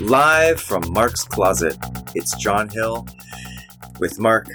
[0.00, 1.76] Live from Mark's closet,
[2.14, 3.06] it's John Hill
[3.98, 4.46] with Mark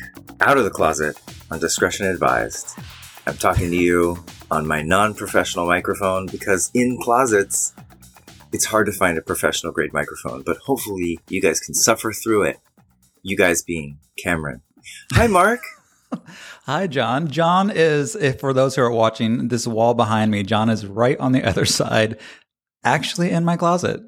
[0.41, 1.21] out of the closet
[1.51, 2.75] on Discretion Advised.
[3.27, 7.75] I'm talking to you on my non professional microphone because in closets,
[8.53, 12.41] it's hard to find a professional grade microphone, but hopefully you guys can suffer through
[12.43, 12.57] it.
[13.21, 14.63] You guys being Cameron.
[15.13, 15.61] Hi, Mark.
[16.65, 17.27] Hi, John.
[17.27, 21.19] John is, if for those who are watching this wall behind me, John is right
[21.19, 22.17] on the other side,
[22.83, 24.01] actually in my closet.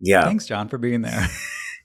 [0.00, 0.24] Yeah.
[0.24, 1.28] Thanks, John, for being there.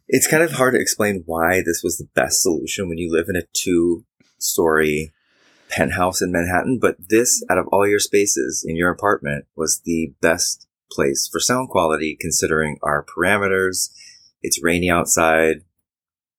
[0.09, 3.27] It's kind of hard to explain why this was the best solution when you live
[3.29, 4.03] in a two
[4.37, 5.13] story
[5.69, 10.13] penthouse in Manhattan, but this, out of all your spaces in your apartment, was the
[10.21, 13.89] best place for sound quality considering our parameters.
[14.41, 15.61] It's rainy outside.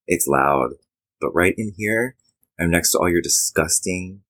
[0.06, 0.74] It's loud.
[1.20, 2.16] But right in here,
[2.60, 4.20] I'm next to all your disgusting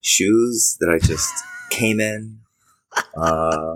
[0.00, 1.32] shoes that I just
[1.70, 2.40] came in.
[3.16, 3.74] Uh,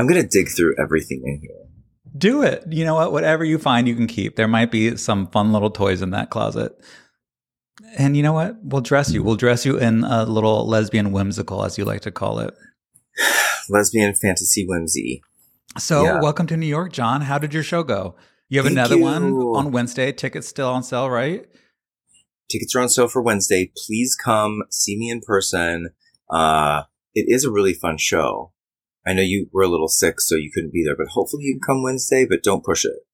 [0.00, 1.68] I'm going to dig through everything in here.
[2.16, 2.64] Do it.
[2.70, 3.12] You know what?
[3.12, 4.34] Whatever you find, you can keep.
[4.34, 6.72] There might be some fun little toys in that closet.
[7.98, 8.56] And you know what?
[8.62, 9.22] We'll dress you.
[9.22, 12.54] We'll dress you in a little lesbian whimsical, as you like to call it.
[13.68, 15.22] Lesbian fantasy whimsy.
[15.78, 16.20] So, Yeah.
[16.20, 17.20] welcome to New York, John.
[17.20, 18.16] How did your show go?
[18.48, 20.12] You have Thank another one on Wednesday.
[20.12, 21.44] Tickets still on sale, right?
[22.50, 23.70] Tickets are on sale for Wednesday.
[23.86, 25.90] Please come see me in person.
[26.30, 28.52] Uh, it is a really fun show.
[29.06, 31.54] I know you were a little sick, so you couldn't be there, but hopefully you
[31.54, 33.06] can come Wednesday, but don't push it.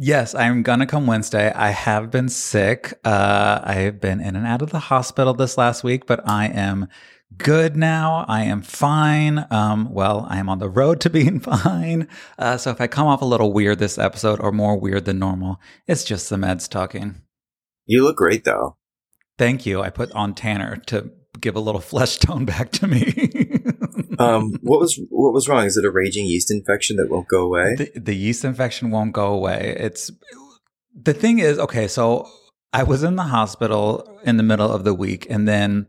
[0.00, 1.52] Yes, I'm gonna come Wednesday.
[1.52, 2.94] I have been sick.
[3.04, 6.46] Uh, I have been in and out of the hospital this last week, but I
[6.46, 6.88] am
[7.36, 8.24] good now.
[8.28, 9.44] I am fine.
[9.50, 12.08] Um, well, I am on the road to being fine.
[12.38, 15.18] Uh, so if I come off a little weird this episode or more weird than
[15.18, 17.22] normal, it's just the meds talking.
[17.86, 18.76] You look great though.
[19.36, 19.80] Thank you.
[19.80, 23.02] I put on Tanner to give a little flesh tone back to me.
[24.18, 25.64] Um, what was what was wrong?
[25.64, 27.74] Is it a raging yeast infection that won't go away?
[27.76, 29.76] the, the yeast infection won't go away.
[29.78, 30.10] It's
[31.00, 32.28] the thing is, okay, so
[32.72, 35.86] I was in the hospital in the middle of the week and then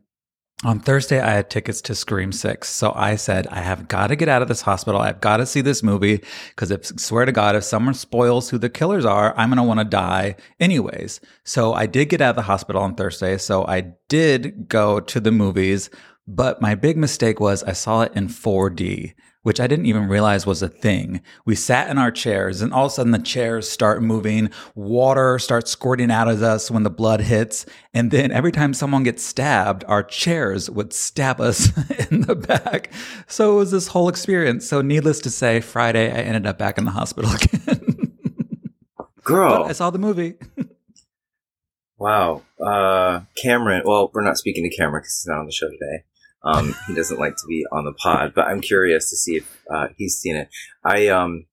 [0.64, 2.68] on Thursday I had tickets to Scream 6.
[2.68, 5.00] So I said, I have got to get out of this hospital.
[5.00, 8.58] I've got to see this movie because if swear to God, if someone spoils who
[8.58, 11.22] the killers are, I'm going to want to die anyways.
[11.46, 13.38] So I did get out of the hospital on Thursday.
[13.38, 15.90] So I did go to the movies,
[16.30, 20.46] but my big mistake was I saw it in 4D which I didn't even realize
[20.46, 21.22] was a thing.
[21.46, 25.40] We sat in our chairs and all of a sudden the chairs start moving, water
[25.40, 29.24] starts squirting out of us when the blood hits, and then every time someone gets
[29.24, 31.68] stabbed, our chairs would stab us
[32.12, 32.92] in the back.
[33.28, 34.68] So it was this whole experience.
[34.68, 38.18] So needless to say, Friday I ended up back in the hospital again.
[39.24, 40.36] Girl, but I saw the movie.
[41.98, 42.42] wow.
[42.60, 43.84] Uh, Cameron.
[43.86, 46.04] Well, we're not speaking to Cameron because he's not on the show today.
[46.44, 49.62] Um, he doesn't like to be on the pod, but I'm curious to see if
[49.74, 50.50] uh, he's seen it.
[50.86, 51.46] I um,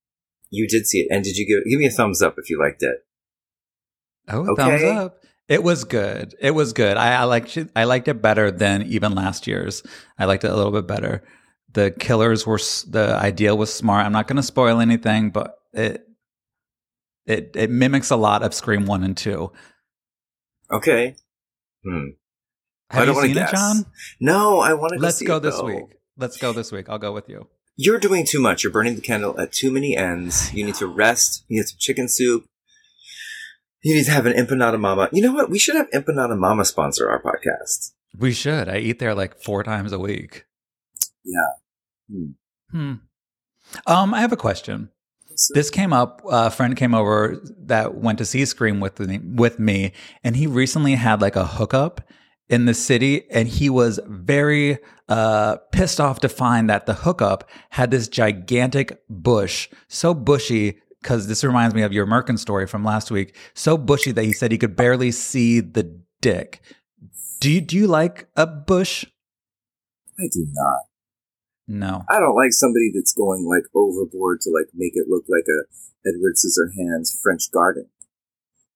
[0.49, 2.59] you did see it, and did you give give me a thumbs up if you
[2.59, 2.97] liked it?
[4.29, 4.61] Oh, Okay.
[4.61, 5.23] thumbs up.
[5.49, 6.35] It was good.
[6.41, 6.97] It was good.
[6.97, 7.69] I, I liked it.
[7.75, 9.81] I liked it better than even last year's.
[10.19, 11.23] I liked it a little bit better.
[11.73, 12.59] The killers were
[12.89, 14.05] the idea was smart.
[14.05, 16.05] I'm not going to spoil anything, but it
[17.25, 19.51] it it mimics a lot of Scream one and two.
[20.71, 21.15] Okay.
[21.85, 22.07] Hmm.
[22.89, 23.51] I don't you wanna seen it, guess.
[23.51, 23.85] John?
[24.19, 25.83] No, I want to Let's go it, this week.
[26.17, 26.89] Let's go this week.
[26.89, 27.47] I'll go with you.
[27.75, 28.63] You're doing too much.
[28.63, 30.51] You're burning the candle at too many ends.
[30.53, 31.45] You need to rest.
[31.47, 32.45] You need some chicken soup.
[33.83, 35.09] You need to have an empanada mama.
[35.11, 35.49] You know what?
[35.49, 37.91] We should have empanada mama sponsor our podcast.
[38.17, 38.67] We should.
[38.67, 40.45] I eat there like four times a week.
[41.23, 41.51] Yeah.
[42.09, 42.31] Hmm.
[42.71, 42.93] Hmm.
[43.85, 44.89] Um, I have a question.
[45.53, 46.21] This came up.
[46.29, 49.93] A friend came over that went to see Scream with me, with me,
[50.23, 52.01] and he recently had like a hookup
[52.49, 54.77] in the city, and he was very
[55.09, 60.79] uh, pissed off to find that the hookup had this gigantic bush, so bushy.
[61.01, 63.35] Because this reminds me of your Merkin story from last week.
[63.53, 66.59] So bushy that he said he could barely see the dick.
[67.39, 69.05] Do you do you like a bush?
[70.19, 70.81] I do not.
[71.67, 72.03] No.
[72.09, 75.67] I don't like somebody that's going like overboard to like make it look like a
[76.07, 77.89] Edward Scissorhands French garden.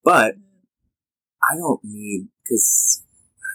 [0.04, 0.36] But
[1.50, 3.04] I don't need because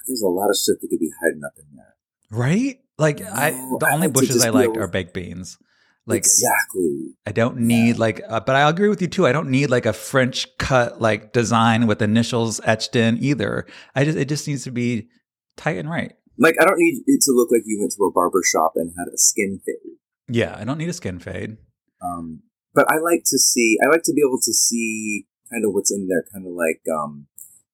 [0.06, 1.94] there's a lot of shit that could be hiding up in there.
[2.31, 2.81] Right?
[2.99, 5.58] Like I the I only bushes I liked are baked beans.
[6.06, 7.14] Like exactly.
[7.26, 9.26] I don't need like uh, but I agree with you too.
[9.26, 13.67] I don't need like a French cut like design with initials etched in either.
[13.94, 15.08] I just it just needs to be
[15.56, 16.12] tight and right.
[16.38, 18.93] Like I don't need it to look like you went to a barber shop and
[18.97, 19.97] had a skin fade.
[20.29, 21.56] Yeah, I don't need a skin fade.
[22.00, 22.43] Um,
[22.75, 23.76] but I like to see.
[23.82, 26.25] I like to be able to see kind of what's in there.
[26.32, 27.26] Kind of like um,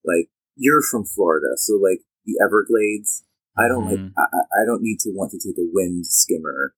[0.05, 3.25] like you're from Florida, so like the Everglades.
[3.59, 3.99] I don't like.
[3.99, 4.13] Mhm.
[4.17, 6.75] I, I- I don't need to want to take a wind skimmer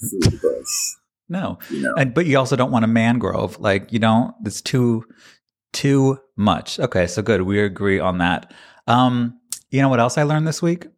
[0.00, 0.68] through the bush.
[1.32, 1.60] No.
[1.70, 3.60] You know, And but you also don't want a mangrove.
[3.60, 5.04] Like you don't it's too
[5.72, 6.80] too much.
[6.80, 7.42] Okay, so good.
[7.42, 8.52] We agree on that.
[8.88, 9.38] Um,
[9.70, 10.88] you know what else I learned this week?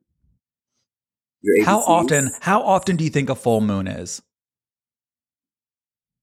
[1.67, 4.23] How often how often do you think a full moon is?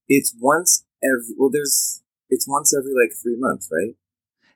[0.08, 1.36] It's once every.
[1.38, 2.02] Well, there's.
[2.30, 3.94] It's once every like three months, right?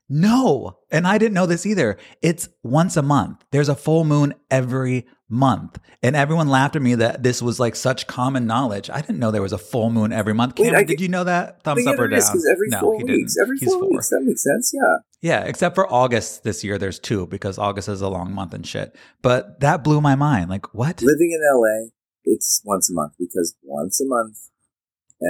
[0.09, 0.77] No.
[0.91, 1.97] And I didn't know this either.
[2.21, 3.43] It's once a month.
[3.51, 5.79] There's a full moon every month.
[6.03, 8.89] And everyone laughed at me that this was like such common knowledge.
[8.89, 10.59] I didn't know there was a full moon every month.
[10.59, 11.63] Wait, Cameron, did you know that?
[11.63, 12.19] Thumbs up or down?
[12.51, 13.33] every no, four he weeks.
[13.33, 13.43] didn't.
[13.43, 13.89] Every He's four, four.
[13.89, 14.09] weeks.
[14.09, 14.71] That makes sense.
[14.73, 14.97] Yeah.
[15.21, 18.67] Yeah, except for August this year, there's two because August is a long month and
[18.67, 18.95] shit.
[19.21, 20.49] But that blew my mind.
[20.49, 21.01] Like, what?
[21.01, 21.89] Living in LA,
[22.25, 24.37] it's once a month because once a month,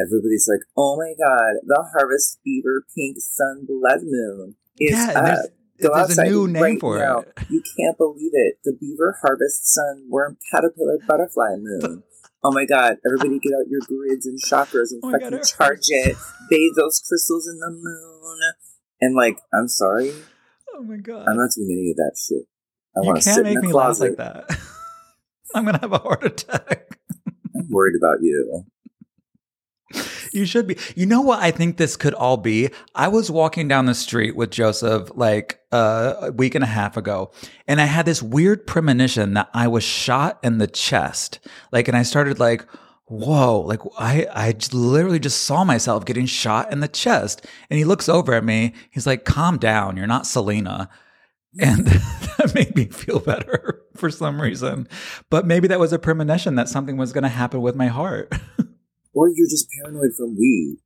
[0.03, 5.25] everybody's like, "Oh my god, the Harvest Fever Pink Sun Blood Moon is yeah, up."
[5.25, 5.47] there's,
[5.81, 7.19] Go there's a new name right for now.
[7.19, 7.33] it.
[7.49, 8.57] You can't believe it.
[8.63, 12.03] The Beaver Harvest Sun Worm Caterpillar Butterfly Moon.
[12.43, 15.45] Oh my god, everybody get out your grids and chakras and Oh my God, fucking
[15.45, 16.15] charge it.
[16.49, 18.39] Bathe those crystals in the moon.
[19.01, 20.13] And like, I'm sorry,
[20.75, 21.27] Oh my god!
[21.27, 22.47] I'm not doing any of that shit.
[22.95, 24.45] I you want to can't sit make in me laugh like that.
[25.55, 26.97] I'm gonna have a heart attack.
[27.55, 28.65] I'm worried about you.
[30.33, 30.77] You should be.
[30.95, 32.69] You know what I think this could all be?
[32.95, 36.97] I was walking down the street with Joseph like uh, a week and a half
[36.97, 37.31] ago,
[37.68, 41.39] and I had this weird premonition that I was shot in the chest.
[41.71, 42.65] Like, and I started like,
[43.06, 47.45] whoa, like I, I literally just saw myself getting shot in the chest.
[47.69, 48.74] And he looks over at me.
[48.89, 49.97] He's like, calm down.
[49.97, 50.89] You're not Selena.
[51.59, 51.85] And
[52.38, 54.88] that made me feel better for some reason.
[55.30, 58.33] But maybe that was a premonition that something was going to happen with my heart.
[59.13, 60.77] Or you're just paranoid from weed.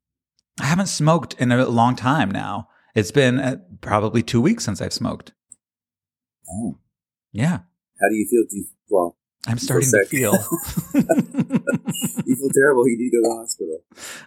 [0.60, 2.68] I haven't smoked in a long time now.
[2.96, 5.34] It's been uh, probably two weeks since I've smoked.
[6.50, 6.80] Oh.
[7.32, 7.60] Yeah,
[8.02, 8.44] How do you feel?
[8.50, 10.32] Do you, well, I'm starting to feel.
[10.94, 12.88] you feel terrible.
[12.88, 13.80] You need to go to the hospital.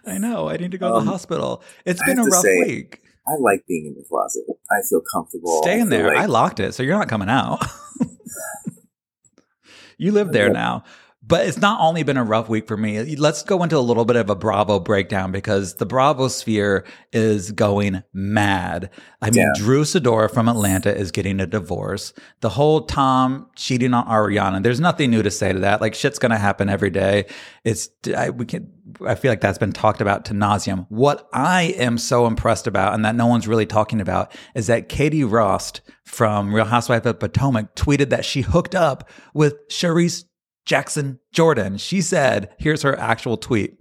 [0.05, 0.47] I know.
[0.47, 1.63] I need to go to Um, the hospital.
[1.85, 3.01] It's I been a rough say, week.
[3.27, 4.43] I like being in the closet.
[4.71, 5.61] I feel comfortable.
[5.63, 6.07] Stay in there.
[6.07, 7.65] like- I locked it, so you're not coming out.
[9.97, 10.53] you live there Okay.
[10.53, 10.83] now.
[11.31, 13.15] But it's not only been a rough week for me.
[13.15, 16.83] Let's go into a little bit of a Bravo breakdown because the Bravo sphere
[17.13, 18.89] is going mad.
[19.21, 19.53] I mean, Yeah.
[19.55, 22.11] Drew Sidora from Atlanta is getting a divorce.
[22.41, 24.61] The whole Tom cheating on Ariana.
[24.61, 25.79] There's nothing new to say to that.
[25.79, 27.27] Like shit's going to happen every day.
[27.63, 28.69] It's I, we can.
[29.07, 30.85] I feel like that's been talked about to nauseum.
[30.89, 34.89] What I am so impressed about, and that no one's really talking about, is that
[34.89, 40.25] Katie Rost from Real Housewife of Potomac tweeted that she hooked up with Charisse
[40.65, 41.77] Jackson Jordan.
[41.77, 43.77] She said, here's her actual tweet.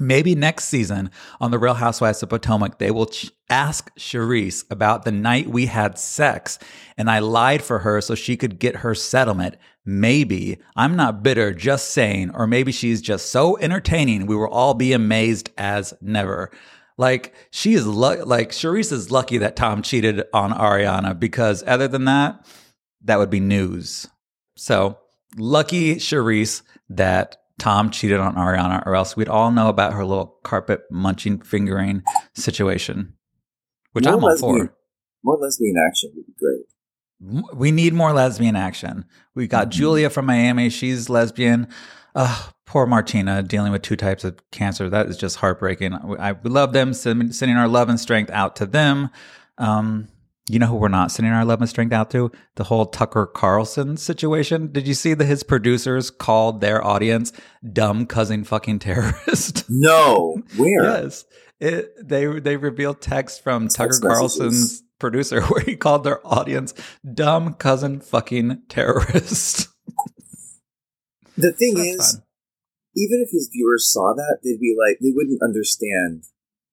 [0.00, 1.10] Maybe next season
[1.40, 5.66] on The Real Housewives of Potomac, they will ch- ask Charisse about the night we
[5.66, 6.58] had sex
[6.96, 9.56] and I lied for her so she could get her settlement.
[9.84, 10.58] Maybe.
[10.76, 12.30] I'm not bitter, just saying.
[12.34, 16.52] Or maybe she's just so entertaining, we will all be amazed as never.
[16.96, 21.88] Like, she is, lu- like, Charisse is lucky that Tom cheated on Ariana because other
[21.88, 22.44] than that,
[23.02, 24.08] that would be news.
[24.56, 24.98] So,
[25.36, 30.38] lucky Charisse that Tom cheated on Ariana, or else we'd all know about her little
[30.44, 32.02] carpet munching fingering
[32.34, 33.14] situation,
[33.92, 34.74] which More I'm all lesbian- for.
[35.24, 37.50] More lesbian action would be great.
[37.58, 39.04] We need more lesbian action.
[39.34, 39.72] We got Mhm.
[39.72, 40.70] Julia from Miami.
[40.70, 41.66] She's lesbian.
[42.14, 44.88] Ugh, poor Martina dealing with two types of cancer.
[44.88, 45.94] That is just heartbreaking.
[45.94, 49.10] I, we love them, sending our love and strength out to them.
[49.58, 50.06] Um,
[50.48, 52.30] you know who we're not sending our love and strength out to?
[52.56, 54.72] The whole Tucker Carlson situation.
[54.72, 57.32] Did you see that his producers called their audience
[57.72, 59.64] dumb cousin fucking terrorist?
[59.70, 60.82] No, where?
[60.82, 61.24] Yes.
[61.60, 66.72] It, they they revealed text from Tucker Carlson's producer where he called their audience
[67.14, 69.68] dumb cousin fucking terrorist.
[71.36, 72.22] The thing So is, fun.
[72.96, 76.24] even if his viewers saw that, they'd be like, they wouldn't understand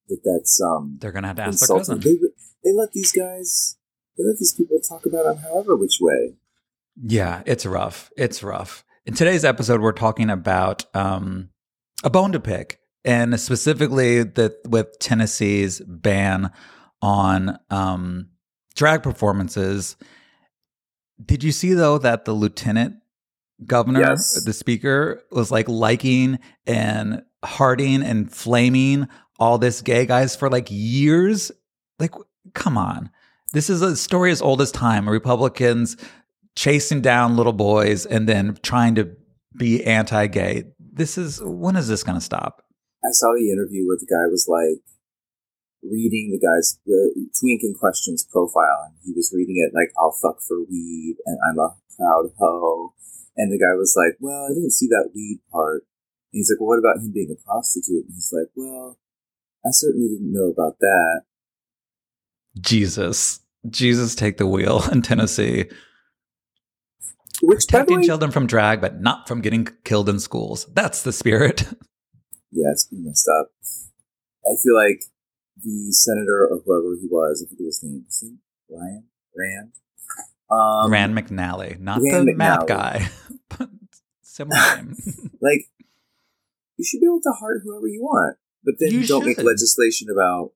[0.08, 2.00] that that's um they're gonna have to ask their cousin.
[2.00, 2.32] They would-
[2.66, 3.78] they let these guys,
[4.18, 6.36] they let these people talk about them however which way.
[7.02, 8.12] Yeah, it's rough.
[8.18, 8.84] It's rough.
[9.06, 11.50] In today's episode, we're talking about um,
[12.04, 16.52] a bone to pick, and specifically the with Tennessee's ban
[17.02, 18.30] on um,
[18.76, 19.96] drag performances.
[21.24, 22.96] Did you see though that the lieutenant
[23.66, 24.44] governor, Yes.
[24.44, 29.08] the speaker, was like liking and hearting and flaming
[29.40, 31.52] all this gay guys for like years?
[32.00, 32.12] Like,
[32.54, 33.10] come on.
[33.54, 35.08] This is a story as old as time.
[35.08, 35.98] Republicans
[36.56, 39.16] chasing down little boys and then trying to
[39.58, 40.64] be anti-gay.
[40.80, 42.64] This is when is this going to stop?
[43.04, 44.82] I saw the interview where the guy was like
[45.84, 50.18] reading the guy's the twink in question's profile, and he was reading it like "I'll
[50.20, 52.94] fuck for weed" and "I'm a proud hoe,"
[53.38, 55.86] and the guy was like, "Well, I didn't see that weed part
[56.36, 58.04] And he's like, well, what about him being a prostitute?
[58.04, 59.00] And he's like, well,
[59.66, 61.24] I certainly didn't know about that.
[62.60, 63.40] Jesus.
[63.70, 65.66] Jesus take the wheel in Tennessee.
[67.42, 70.66] Which, Protecting way, children from drag, but not from getting killed in schools.
[70.74, 71.62] That's the spirit.
[72.52, 73.52] yeah, it's pretty messed up.
[74.46, 75.04] I feel like
[75.62, 78.24] the senator or whoever he was, I forget his name, is
[78.70, 79.04] Ryan?
[79.36, 79.72] Rand?
[80.50, 83.10] Um, Rand McNally, not Rand the map guy.
[83.50, 83.70] but
[84.22, 84.96] similar name.
[85.42, 85.66] like,
[86.78, 90.08] you should be able to heart whoever you want, but then You don't make legislation
[90.10, 90.52] about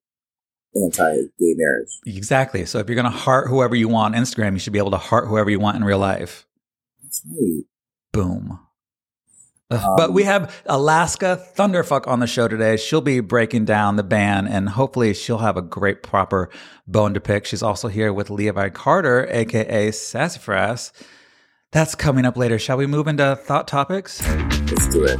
[0.75, 1.99] anti-gay marriage.
[2.05, 2.65] exactly.
[2.65, 4.91] So if you're going to heart whoever you want on Instagram, you should be able
[4.91, 6.47] to heart whoever you want in real life.
[7.01, 7.63] That's right.
[8.11, 8.59] Boom.
[9.71, 12.75] Um, but we have Alaska Thunderfuck on the show today.
[12.75, 16.49] She'll be breaking down the ban and hopefully she'll have a great proper
[16.87, 17.45] bone to pick.
[17.45, 20.91] She's also here with Levi Carter, aka Sassafras.
[21.71, 22.57] That's coming up later.
[22.57, 24.27] Shall we move into thought topics?
[24.27, 25.19] Let's do it.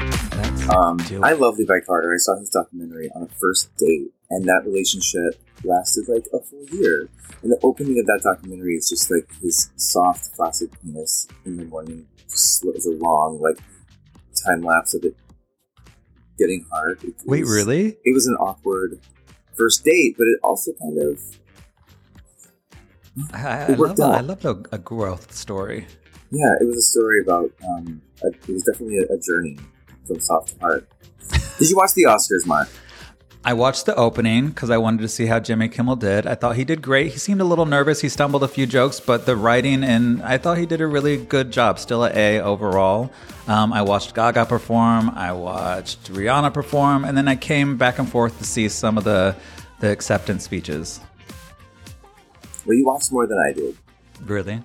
[0.75, 2.11] Um, do I love Levi Carter.
[2.11, 6.65] I saw his documentary on a first date, and that relationship lasted like a full
[6.71, 7.09] year.
[7.41, 11.65] And the opening of that documentary is just like his soft, flaccid penis in the
[11.65, 12.07] morning.
[12.29, 13.57] Just is a long, like,
[14.45, 15.15] time lapse of it
[16.37, 17.03] getting hard.
[17.03, 17.97] It Wait, was- really?
[18.03, 18.99] It was an awkward
[19.57, 21.19] first date, but it also kind of
[23.33, 25.87] I, I, I It worked love, a, I love a, a growth story.
[26.31, 27.51] yeah, it was a story about.
[27.67, 29.57] Um, a, it was definitely a, a journey
[30.07, 30.87] from soft to hard.
[31.57, 32.69] Did you watch the Oscars, Mark?
[33.45, 36.27] I watched the opening because I wanted to see how Jimmy Kimmel did.
[36.27, 37.13] I thought he did great.
[37.13, 38.01] He seemed a little nervous.
[38.01, 41.15] He stumbled a few jokes, but the writing and I thought he did a really
[41.15, 41.79] good job.
[41.79, 43.11] Still a A overall.
[43.47, 45.11] Um, I watched Gaga perform.
[45.11, 49.05] I watched Rihanna perform, and then I came back and forth to see some of
[49.05, 49.35] the
[49.79, 50.99] the acceptance speeches.
[52.65, 53.77] Well, you watched more than I did.
[54.25, 54.61] Really?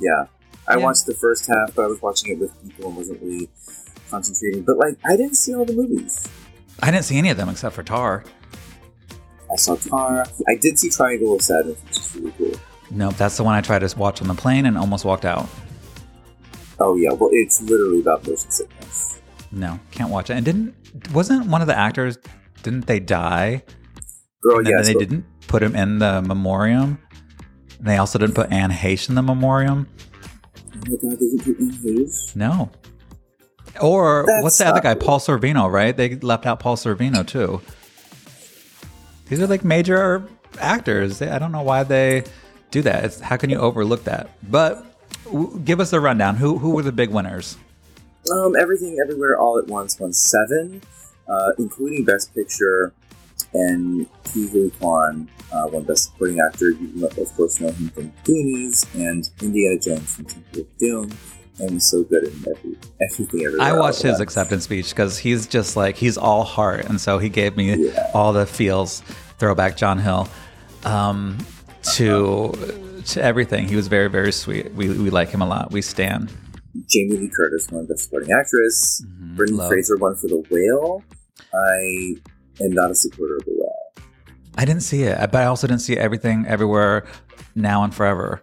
[0.00, 0.26] Yeah.
[0.68, 0.84] I Yeah.
[0.84, 3.48] watched the first half, but I was watching it with people and wasn't really
[4.08, 4.62] concentrating.
[4.62, 6.28] But like, I didn't see all the movies.
[6.82, 8.24] I didn't see any of them except for Tar.
[9.50, 10.26] I saw Tar.
[10.48, 12.60] I did see Triangle of Sadness, which is really cool.
[12.90, 15.48] Nope, that's the one I tried to watch on the plane and almost walked out.
[16.78, 19.20] Oh yeah, well, it's literally about motion sickness.
[19.50, 20.34] No, can't watch it.
[20.34, 20.74] And didn't
[21.12, 22.18] wasn't one of the actors?
[22.62, 23.62] Didn't they die?
[24.42, 26.98] Girl, and yes, they didn't put him in the memoriam.
[27.78, 29.88] And they also didn't put Anne Heche in the memoriam.
[30.74, 32.36] Oh my god, they didn't put Heche.
[32.36, 32.70] No.
[33.80, 34.94] Or That's what's the other guy?
[34.94, 35.96] Paul Sorvino, right?
[35.96, 37.60] They left out Paul Sorvino too.
[39.28, 40.28] These are like major
[40.60, 41.20] actors.
[41.20, 42.24] I don't know why they
[42.70, 43.04] do that.
[43.04, 44.30] It's, how can you overlook that?
[44.48, 44.84] But
[45.24, 46.36] w- give us a rundown.
[46.36, 47.56] Who who were the big winners?
[48.30, 50.82] Um, Everything Everywhere All at Once won seven,
[51.28, 52.92] uh, including Best Picture,
[53.52, 56.70] and Huy Quan uh, won Best Supporting Actor.
[56.70, 61.10] You of course know him from Goonies and Indiana Jones from Temple of Doom,
[61.58, 62.76] and he's so good in every
[63.10, 63.66] everything everywhere.
[63.66, 67.28] I watched his acceptance speech because he's just like he's all heart, and so he
[67.28, 68.10] gave me Yeah.
[68.14, 69.02] all the feels.
[69.38, 70.28] Throwback John Hill
[70.84, 71.36] um,
[71.94, 72.52] to
[73.06, 73.68] to everything.
[73.68, 74.72] He was very very sweet.
[74.74, 75.70] We we like him a lot.
[75.72, 76.32] We stand.
[76.90, 79.02] Jamie Lee Curtis won Best Supporting Actress.
[79.36, 79.68] Brendan Love.
[79.70, 81.02] Fraser won for The Whale.
[81.54, 82.16] I
[82.64, 84.04] am not a supporter of The Whale.
[84.58, 87.06] I didn't see it, but I also didn't see everything everywhere
[87.54, 88.40] now and forever.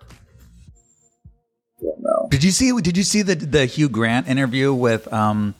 [2.33, 2.35] I.
[2.37, 2.71] Did you see?
[2.81, 5.55] Did you see the the Hugh Grant interview with um,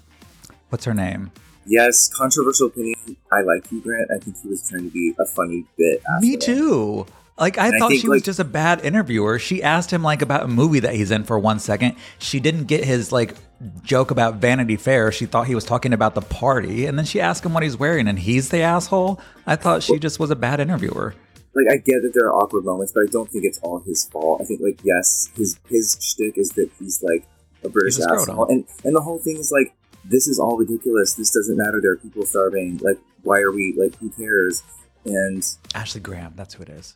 [0.69, 1.31] what's her name?
[1.65, 3.15] Yes, controversial opinion.
[3.31, 4.09] I like Hugh Grant.
[4.13, 6.01] I think he was trying to be a funny bit.
[6.19, 6.41] Me that.
[6.41, 7.05] too.
[7.39, 9.39] Like I And I thought think, she was like- just a bad interviewer.
[9.39, 11.95] She asked him like about a movie that he's in for one second.
[12.19, 13.33] She didn't get his like
[13.81, 15.11] joke about Vanity Fair.
[15.11, 17.75] She thought he was talking about the party, and then she asked him what he's
[17.77, 19.19] wearing, and he's the asshole.
[19.47, 21.15] I thought she just was a bad interviewer.
[21.55, 24.05] Like I get that there are awkward moments, but I don't think it's all his
[24.05, 24.41] fault.
[24.41, 27.27] I think like yes, his his shtick is that he's like
[27.63, 31.13] a British He's asshole, and and the whole thing is like this is all ridiculous.
[31.13, 31.79] This doesn't matter.
[31.81, 32.77] There are people starving.
[32.77, 34.63] Like why are we like who cares?
[35.05, 35.43] And
[35.75, 36.95] Ashley Graham, that's who it is.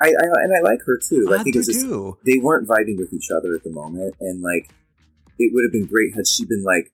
[0.00, 1.28] I, I and I like her too.
[1.30, 2.18] I, I think do it's just too.
[2.26, 4.70] they weren't vibing with each other at the moment, and like
[5.38, 6.92] it would have been great had she been like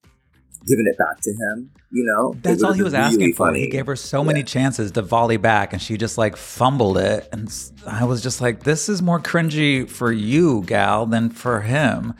[0.67, 1.71] giving it back to him.
[1.91, 3.47] You know, That's all he was asking really for.
[3.47, 3.61] funny.
[3.61, 7.29] He gave her so many chances to volley back, and she just like fumbled it.
[7.33, 7.51] And
[7.87, 12.13] I was just like, "This is more cringy for you, gal, than for him."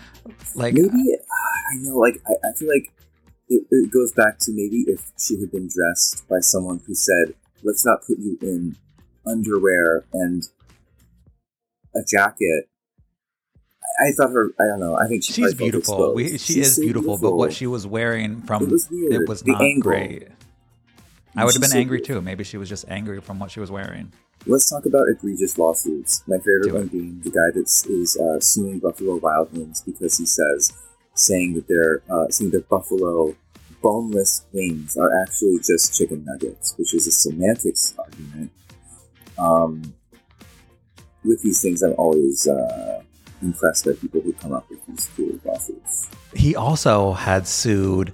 [0.55, 0.89] Like, maybe
[1.71, 2.91] I know, like I, I feel like
[3.49, 7.35] it, it goes back to maybe if she had been dressed by someone who said,
[7.63, 8.77] "Let's not put you in
[9.27, 10.43] underwear and
[11.95, 12.71] a jacket."
[14.07, 14.51] I, thought her.
[14.61, 14.97] I don't know.
[14.97, 16.15] I think she she's beautiful.
[16.15, 19.13] We, she She's is so beautiful, but what she was wearing from It was weird.
[19.13, 19.91] it was The not angle.
[19.91, 20.29] great.
[21.37, 22.17] I would have been so angry beautiful.
[22.23, 22.25] too.
[22.25, 24.13] Maybe she was just angry from what she was wearing.
[24.47, 26.23] Let's talk about egregious lawsuits.
[26.27, 26.75] My favorite Do it.
[26.75, 30.73] one being the guy that is uh, suing Buffalo Wild Wings because he says,
[31.15, 33.35] saying that they're uh, saying that Buffalo
[33.83, 38.51] boneless wings are actually just chicken nuggets, which is a semantics argument.
[39.39, 39.95] Um,
[41.25, 43.03] with these things, I'm always uh,
[43.43, 46.09] impressed by people who come up with these cool lawsuits.
[46.35, 48.13] He also had sued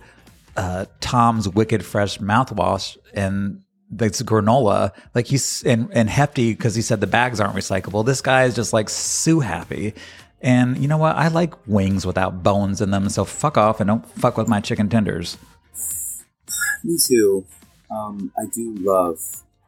[0.57, 4.93] uh, Tom's Wicked Fresh mouthwash and that's granola.
[5.15, 8.05] Like he's and, and hefty because he said the bags aren't recyclable.
[8.05, 9.95] This guy is just like sue happy.
[10.41, 11.17] And you know what?
[11.17, 13.09] I like wings without bones in them.
[13.09, 15.39] So fuck off and don't fuck with my chicken tenders.
[16.85, 17.47] Me too.
[17.91, 19.19] Um, I do love.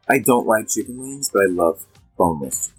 [0.09, 1.85] I don't like chicken wings, but I love
[2.17, 2.71] boneless.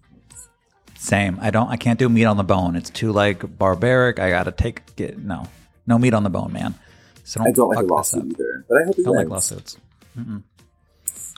[0.99, 1.39] Same.
[1.41, 1.69] I don't.
[1.69, 2.75] I can't do meat on the bone.
[2.75, 4.19] It's too like barbaric.
[4.19, 5.47] I gotta take get no,
[5.87, 6.75] no meat on the bone, man.
[7.23, 9.29] So I don't like a fuck this lawsuit either, but I hope he Don't like
[9.29, 9.79] lawsuits.
[10.19, 10.43] Mm-mm.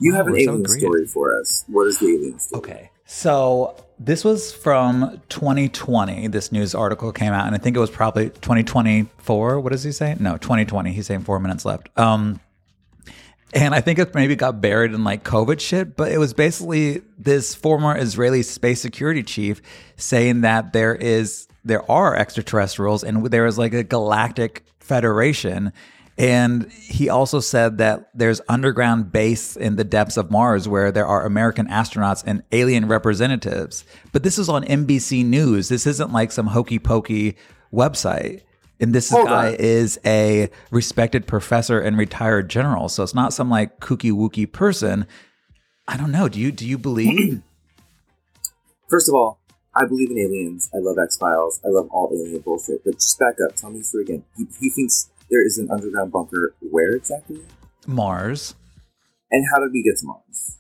[0.01, 1.65] You have an we're so alien story for us.
[1.69, 2.59] What is the alien story?
[2.59, 2.91] Okay.
[3.05, 6.29] So this was from 2020.
[6.29, 9.61] This news article came out, and I think it was probably 2024.
[9.61, 10.17] What does he say?
[10.19, 10.93] No, 2020.
[10.93, 11.91] He's saying four minutes left.
[11.99, 12.41] Um,
[13.53, 17.03] and I think it maybe got buried in like COVID shit, but it was basically
[17.19, 19.61] this former Israeli space security chief
[19.97, 25.73] saying that there is there are extraterrestrials and there is like a galactic federation.
[26.17, 31.07] And he also said that there's underground base in the depths of Mars where there
[31.07, 33.85] are American astronauts and alien representatives.
[34.13, 35.69] But this is on NBC News.
[35.69, 37.37] This isn't like some hokey pokey
[37.73, 38.43] website.
[38.81, 39.55] And this Hold guy on.
[39.59, 42.89] is a respected professor and retired general.
[42.89, 45.07] So it's not some like kooky wookie person.
[45.87, 46.29] I don't know.
[46.29, 47.43] Do you do you believe?
[48.89, 49.39] First of all,
[49.75, 50.71] I believe in aliens.
[50.75, 51.61] I love X Files.
[51.65, 52.83] I love all alien bullshit.
[52.85, 53.55] But just back up.
[53.57, 54.25] Tell me this again.
[54.37, 56.55] He, he thinks there is an underground bunker.
[56.61, 57.41] Where exactly?
[57.87, 58.55] Mars
[59.31, 60.57] And how did we get to Mars?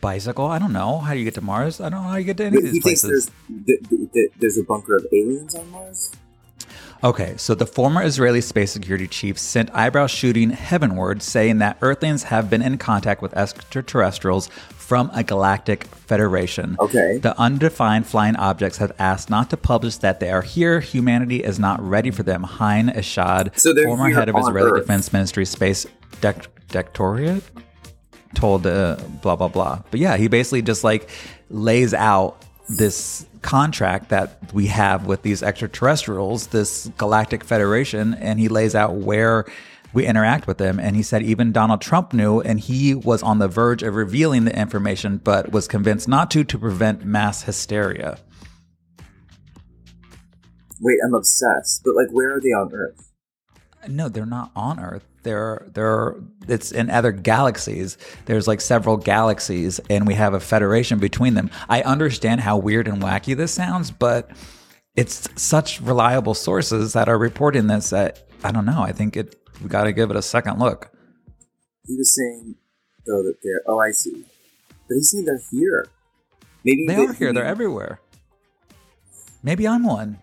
[0.00, 0.46] bicycle?
[0.46, 0.98] I don't know.
[0.98, 1.80] How do you get to Mars?
[1.80, 3.30] I don't know how you get to any of he these thinks places.
[3.48, 6.10] there's th- th- th- there's a bunker of aliens on Mars.
[7.04, 12.24] Okay, so the former Israeli space security chief sent eyebrow shooting heavenward, saying that Earthlings
[12.24, 16.76] have been in contact with extraterrestrials from a galactic federation.
[16.78, 17.18] Okay.
[17.18, 20.78] The undefined flying objects have asked not to publish that they are here.
[20.78, 22.44] Humanity is not ready for them.
[22.44, 24.82] Haim Eshed, So former head of Israeli Earth.
[24.82, 25.86] Defense Ministry Space
[26.20, 27.42] Dec- Directorate,
[28.34, 29.82] told uh, blah blah blah.
[29.90, 31.08] But yeah, he basically just like
[31.50, 38.48] lays out this contract that we have with these extraterrestrials, this galactic federation, and he
[38.48, 39.44] lays out where
[39.92, 40.80] we interact with them.
[40.80, 44.44] And he said even Donald Trump knew, and he was on the verge of revealing
[44.44, 48.18] the information, but was convinced not to to prevent mass hysteria.
[50.80, 51.82] Wait, I'm obsessed.
[51.84, 53.12] But like, where are they on Earth?
[53.88, 55.06] No, they're not on Earth.
[55.22, 56.16] They're they're
[56.48, 57.96] it's in other galaxies.
[58.26, 61.50] There's like several galaxies, and we have a federation between them.
[61.68, 64.30] I understand how weird and wacky this sounds, but
[64.96, 68.82] it's such reliable sources that are reporting this that I don't know.
[68.82, 70.90] I think it we got to give it a second look.
[71.86, 72.56] He was saying
[73.06, 73.62] though that they're.
[73.66, 74.24] Oh, I see.
[74.88, 75.86] But he's saying they're here.
[76.64, 77.32] Maybe They are here.
[77.32, 78.00] They're everywhere.
[79.42, 80.18] Maybe I'm one.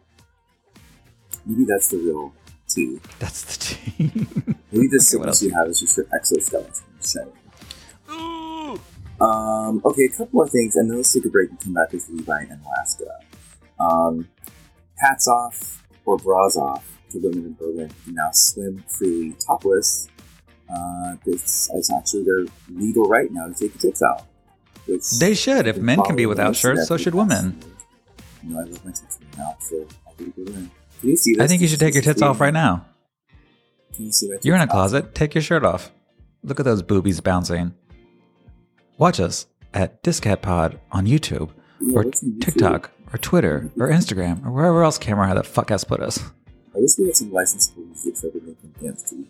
[1.45, 2.33] Maybe that's the real
[2.69, 2.99] tea.
[3.19, 4.27] That's the team.
[4.71, 7.33] Maybe the Okay, what sickness you have is just your exoskeleton shedding.
[9.21, 11.91] Um, okay, a couple more things, and then let's take a break and come back
[11.91, 13.19] with Levi and Alaska.
[13.79, 14.29] Um,
[14.97, 20.07] hats off or bras off to women in Berlin who can now swim freely topless.
[20.73, 24.25] Uh, this is actually their legal right now to take the tits out.
[24.85, 25.67] Which They should.
[25.67, 27.59] If men can be without shirts, so should women.
[28.43, 30.71] You know, I love my tits coming out, so I'll go to Berlin.
[30.99, 31.43] Can you see this?
[31.43, 32.85] I think you should take your tits off right now.
[33.93, 35.15] Can you see my You're in a closet.
[35.15, 35.91] Take your shirt off.
[36.43, 37.73] Look at those boobies bouncing.
[38.97, 42.41] Watch us at Discat Pod on YouTube Yeah, or what's on YouTube?
[42.41, 43.81] TikTok or Twitter mm-hmm.
[43.81, 46.19] or Instagram or wherever else camera the fuck has put us.
[46.75, 49.25] I wish we had some music so I could make them dance to.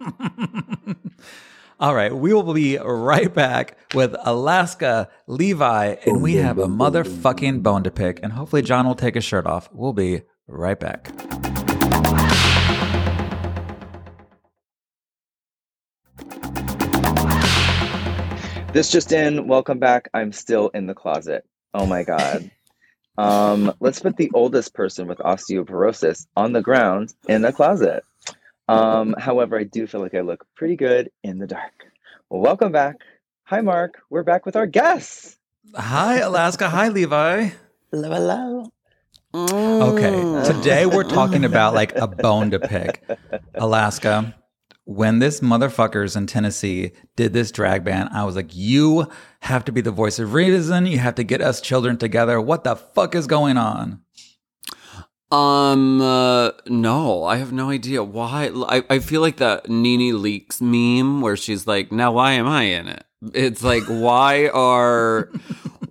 [1.80, 7.62] All right, we will be right back with Alaska, Levi, and we have a motherfucking
[7.62, 8.20] bone to pick.
[8.22, 9.68] And hopefully, John will take his shirt off.
[9.72, 11.10] We'll be right back.
[18.72, 20.08] This just in, welcome back.
[20.14, 21.44] I'm still in the closet.
[21.74, 22.50] Oh my god.
[23.16, 28.02] Um, let's put the oldest person with osteoporosis on the ground in the closet.
[28.66, 31.86] Um, however, I do feel like I look pretty good in the dark.
[32.28, 32.96] Well, welcome back.
[33.44, 34.02] Hi, Mark.
[34.10, 35.38] We're back with our guests.
[35.76, 36.68] Hi, Alaska.
[36.68, 37.50] Hi, Levi.
[37.92, 38.72] Hello, hello.
[39.36, 43.02] Okay, today we're talking about like a bone to pick.
[43.56, 44.32] Alaska,
[44.84, 49.08] when this motherfuckers in Tennessee did this drag ban, I was like, you
[49.40, 50.86] have to be the voice of reason.
[50.86, 52.40] You have to get us children together.
[52.40, 54.02] What the fuck is going on?
[55.32, 58.52] Um, uh, no, I have no idea why.
[58.68, 62.62] I, I feel like that Nene Leakes meme where she's like, now why am I
[62.62, 63.04] in it?
[63.34, 65.28] It's like, why are,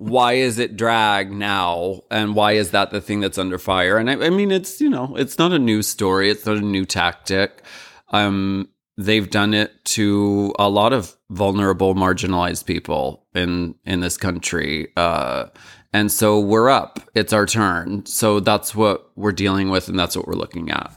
[0.04, 2.02] why is it drag now?
[2.12, 3.98] And why is that the thing that's under fire?
[3.98, 6.30] And I, I mean, it's, you know, it's not a new story.
[6.30, 7.64] It's not a new tactic.
[8.10, 14.90] Um, they've done it to a lot of vulnerable, marginalized people in, in this country.
[14.98, 15.46] Uh,
[15.94, 17.00] and so we're up.
[17.16, 18.06] It's our turn.
[18.06, 20.92] So that's what we're dealing with, and that's what we're looking at.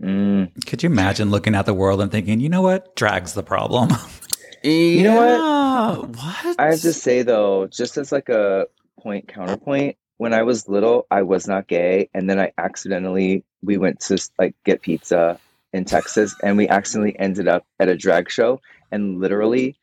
[0.00, 0.66] Mm.
[0.66, 3.88] Could you imagine looking at the world and thinking, you know what, drag's the problem?
[4.64, 6.08] You know what?
[6.10, 6.60] What?
[6.60, 8.66] I have to say though, just as like a
[9.00, 13.76] point counterpoint, when I was little, I was not gay, and then I accidentally we
[13.78, 15.38] went to like get pizza
[15.72, 19.76] in Texas, and we accidentally ended up at a drag show, and literally,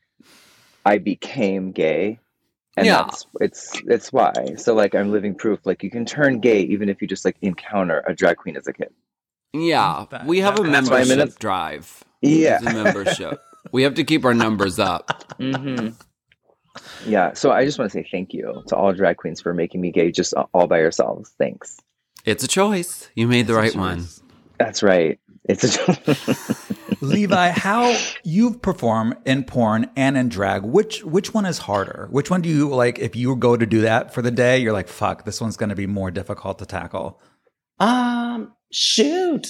[0.86, 2.20] I became gay.
[2.78, 3.04] And Yeah.
[3.04, 4.32] that's it's it's why.
[4.58, 5.60] So like I'm living proof.
[5.66, 8.68] Like you can turn gay even if you just like encounter a drag queen as
[8.68, 8.94] a kid.
[9.52, 12.04] Yeah, That- we have that- a that's why I'm in membership a- drive.
[12.22, 12.60] Yeah.
[12.60, 13.42] A membership.
[13.72, 15.34] We have to keep our numbers up.
[15.38, 15.90] hmm
[17.06, 17.34] Yeah.
[17.34, 19.92] So I just want to say thank you to all drag queens for making me
[19.92, 21.32] gay just all by yourselves.
[21.38, 21.80] Thanks.
[22.26, 23.10] It's a choice.
[23.16, 24.08] You made the right one.
[24.58, 25.20] That's right.
[25.46, 26.72] It's a choice.
[27.02, 32.08] Levi, how you've performed in porn and in drag, which which one is harder?
[32.12, 34.74] Which one do you like if you go to do that for the day, you're
[34.74, 37.22] like, fuck, this one's gonna be more difficult to tackle.
[37.80, 39.48] Um, shoot.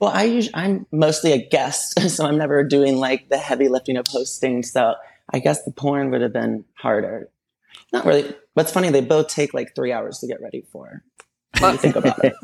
[0.00, 3.96] Well, I usually, I'm mostly a guest, so I'm never doing like the heavy lifting
[3.96, 4.62] of hosting.
[4.62, 4.94] So
[5.32, 7.30] I guess the porn would have been harder.
[7.92, 8.34] Not really.
[8.54, 11.02] What's funny, they both take like three hours to get ready for.
[11.60, 12.34] When think about it.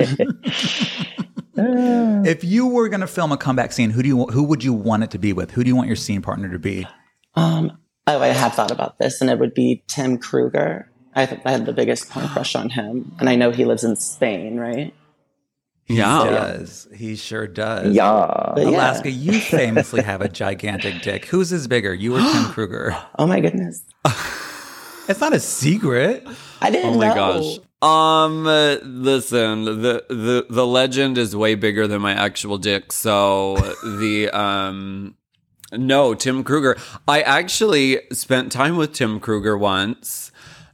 [1.55, 5.05] If you were gonna film a comeback scene, who do you who would you want
[5.05, 5.51] it to be with?
[5.51, 6.87] Who do you want your scene partner to be?
[7.35, 10.91] Um, oh, I have thought about this, and it would be Tim Kruger.
[11.15, 13.85] I, th- I had the biggest porn crush on him, and I know he lives
[13.85, 14.95] in Spain, right?
[15.87, 16.25] He Yeah.
[16.25, 16.89] does.
[16.95, 17.95] He sure does.
[17.95, 18.53] yeah.
[18.55, 18.69] But yeah.
[18.71, 21.27] Alaska, you famously have a gigantic dick.
[21.27, 22.97] Whose is bigger, you or Tim Kruger?
[23.19, 23.83] Oh my goodness,
[25.09, 26.27] It's not a secret.
[26.61, 27.15] I didn't Oh my know.
[27.15, 27.59] gosh.
[27.83, 32.93] Um, uh, listen, the the the legend is way bigger than my actual dick.
[32.93, 35.17] So the um,
[35.73, 36.77] no, Tim Kruger.
[37.09, 40.31] I actually spent time with Tim Kruger once.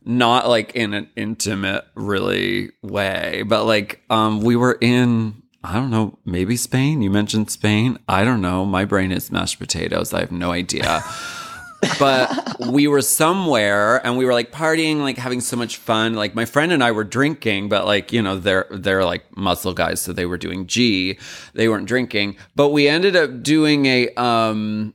[0.08, 5.90] Not like in an intimate, really way, but like um, we were in I don't
[5.90, 7.02] know, maybe Spain.
[7.02, 7.98] You mentioned Spain.
[8.08, 8.64] I don't know.
[8.64, 10.14] My brain is mashed potatoes.
[10.14, 11.02] I have no idea.
[11.98, 16.14] but we were somewhere and we were like partying, like having so much fun.
[16.14, 19.74] Like my friend and I were drinking, but like, you know, they're they're like muscle
[19.74, 21.18] guys, so they were doing G.
[21.54, 22.36] They weren't drinking.
[22.56, 24.94] But we ended up doing a um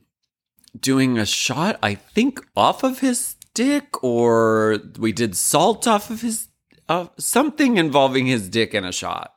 [0.78, 6.20] doing a shot, I think, off of his dick, or we did salt off of
[6.20, 6.48] his
[6.88, 9.34] uh, something involving his dick in a shot.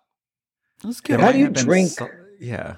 [0.83, 1.19] It was good.
[1.21, 1.89] How do you Might have been drink?
[1.89, 2.75] so- yeah.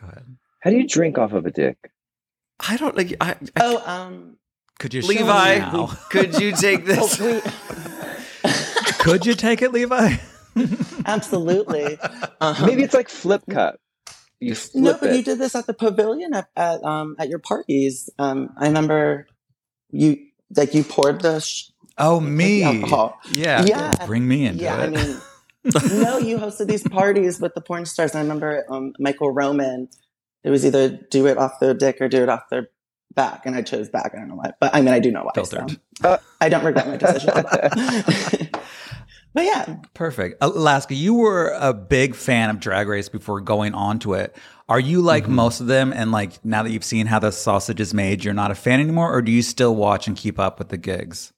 [0.00, 0.36] Go ahead.
[0.60, 1.76] How do you drink off of a dick?
[2.60, 4.36] I don't like I, I Oh, um,
[4.78, 5.86] Could you Levi, me now?
[6.10, 7.18] could you take this?
[7.20, 7.40] oh,
[8.44, 8.50] we-
[9.00, 10.16] Could you take it, Levi?
[11.06, 11.98] absolutely.
[12.40, 12.66] Uh-huh.
[12.66, 13.76] Maybe it's like flip cup.
[14.40, 17.28] You flip No, flip but you did this at the pavilion at, at um at
[17.28, 18.10] your parties.
[18.18, 19.26] Um, I remember
[19.92, 20.18] you
[20.56, 22.62] like you poured the sh- Oh, me.
[22.62, 23.18] alcohol.
[23.30, 23.64] Yeah.
[23.64, 24.06] Yeah.
[24.06, 24.76] Bring me into yeah.
[24.76, 25.20] I mean,
[26.02, 28.14] no, you hosted these parties with the porn stars.
[28.14, 29.88] I remember um, Michael Roman.
[30.42, 32.68] It was either do it off their dick or do it off their
[33.14, 34.12] back, and I chose back.
[34.14, 35.32] I don't know why, but I mean, I do know why.
[35.34, 35.78] Filtered.
[36.00, 36.18] So.
[36.40, 37.30] I don't regret my decision.
[39.34, 40.36] but yeah, Perfect.
[40.40, 44.34] Alaska, you were a big fan of Drag Race before going on to it.
[44.70, 45.34] Are you like Mm-hmm.
[45.34, 45.92] most of them?
[45.92, 48.80] And like now that you've seen how the sausage is made, you're not a fan
[48.80, 49.12] anymore?
[49.14, 51.32] Or do you still watch and keep up with the gigs?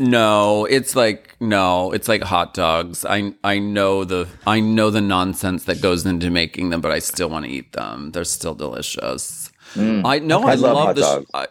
[0.00, 3.04] No, it's like no, it's like hot dogs.
[3.04, 7.00] I I know the I know the nonsense that goes into making them, but I
[7.00, 8.12] still want to eat them.
[8.12, 9.50] They're still delicious.
[9.74, 10.02] Mm.
[10.06, 11.26] I know I I, love love, hot the dogs.
[11.26, 11.46] sh- I,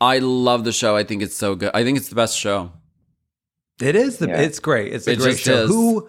[0.00, 0.96] I love the show.
[0.96, 1.72] I think it's so good.
[1.74, 2.70] I think it's the best show.
[3.82, 4.40] It is the Yeah.
[4.42, 4.92] it's great.
[4.92, 5.64] It's a It great just show.
[5.64, 5.68] is.
[5.70, 6.08] Who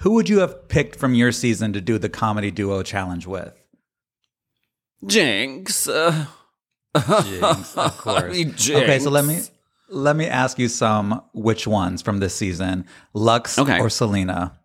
[0.00, 3.54] who would you have picked from your season to do the comedy duo challenge with?
[5.04, 5.88] Jinkx.
[5.88, 6.26] Uh,
[6.96, 8.22] Jinkx, of course.
[8.24, 9.40] I mean, Okay, so let me
[9.88, 12.86] let me ask you some which ones from this season.
[13.14, 13.78] Luxx Okay.
[13.80, 14.56] or Salina?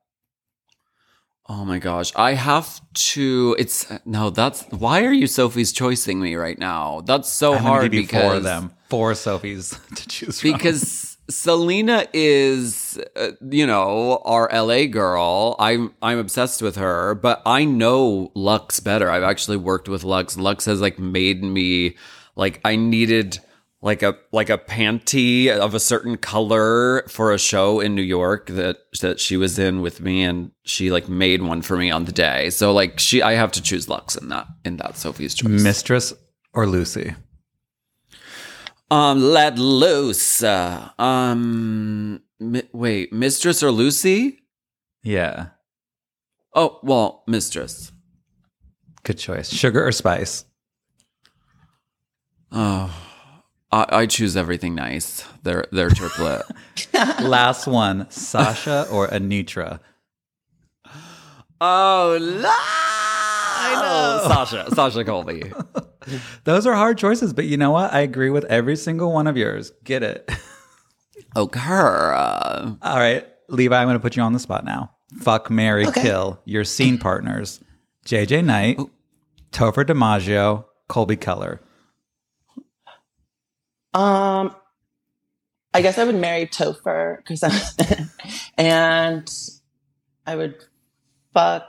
[1.48, 2.12] Oh my gosh.
[2.16, 2.82] I have
[3.14, 7.02] to it's no, that's why are you Sophie's choicing me right now?
[7.06, 8.72] That's so I'm hard give you because four of them.
[8.90, 10.52] Four Sophies to choose from.
[11.30, 15.56] Salina is, uh, you know, our LA girl.
[15.60, 19.10] I'm I'm obsessed with her, but I know Luxx better.
[19.10, 20.38] I've actually worked with Luxx.
[20.38, 21.98] Luxx has like made me
[22.36, 23.40] like I needed
[23.82, 28.48] like a like a panty of a certain color for a show in New York
[28.48, 32.06] that that she was in with me and she like made one for me on
[32.06, 32.50] the day.
[32.50, 35.62] So like she I have to choose Lux in that in that Sophie's choice.
[35.62, 36.14] Mistress
[36.54, 37.16] or Loosey?
[38.92, 40.44] Um let loose.
[40.44, 44.38] Uh, um mi- wait, Mistress or Loosey?
[45.04, 45.48] Yeah.
[46.54, 47.92] Oh, well, Mistress.
[49.04, 49.52] Good choice.
[49.52, 50.46] Sugar or spice?
[52.52, 52.94] Oh.
[53.72, 55.26] I, I choose everything nice.
[55.44, 56.44] They're they're triplet.
[57.22, 58.10] Last one.
[58.10, 59.80] Sasha or Anetra?
[61.60, 62.85] oh, la-
[63.66, 64.28] I know.
[64.28, 65.52] Sasha, Sasha Colby.
[66.44, 67.94] Those are hard choices, but you know what?
[67.94, 69.72] I agree with every single one of yours.
[69.84, 70.30] Get it.
[71.36, 71.60] Okay.
[71.60, 74.92] uh, All right, Levi, I'm going to put you on the spot now.
[75.22, 76.02] Fuck, Mary, Okay.
[76.04, 77.60] kill your scene partners:
[78.06, 78.80] JJ Knight,
[79.52, 81.62] Topher DiMaggio, Colby Keller.
[83.94, 84.54] Um,
[85.74, 88.10] I guess I would marry Topher because I'm,
[88.58, 89.30] and
[90.26, 90.56] I would
[91.34, 91.66] fuck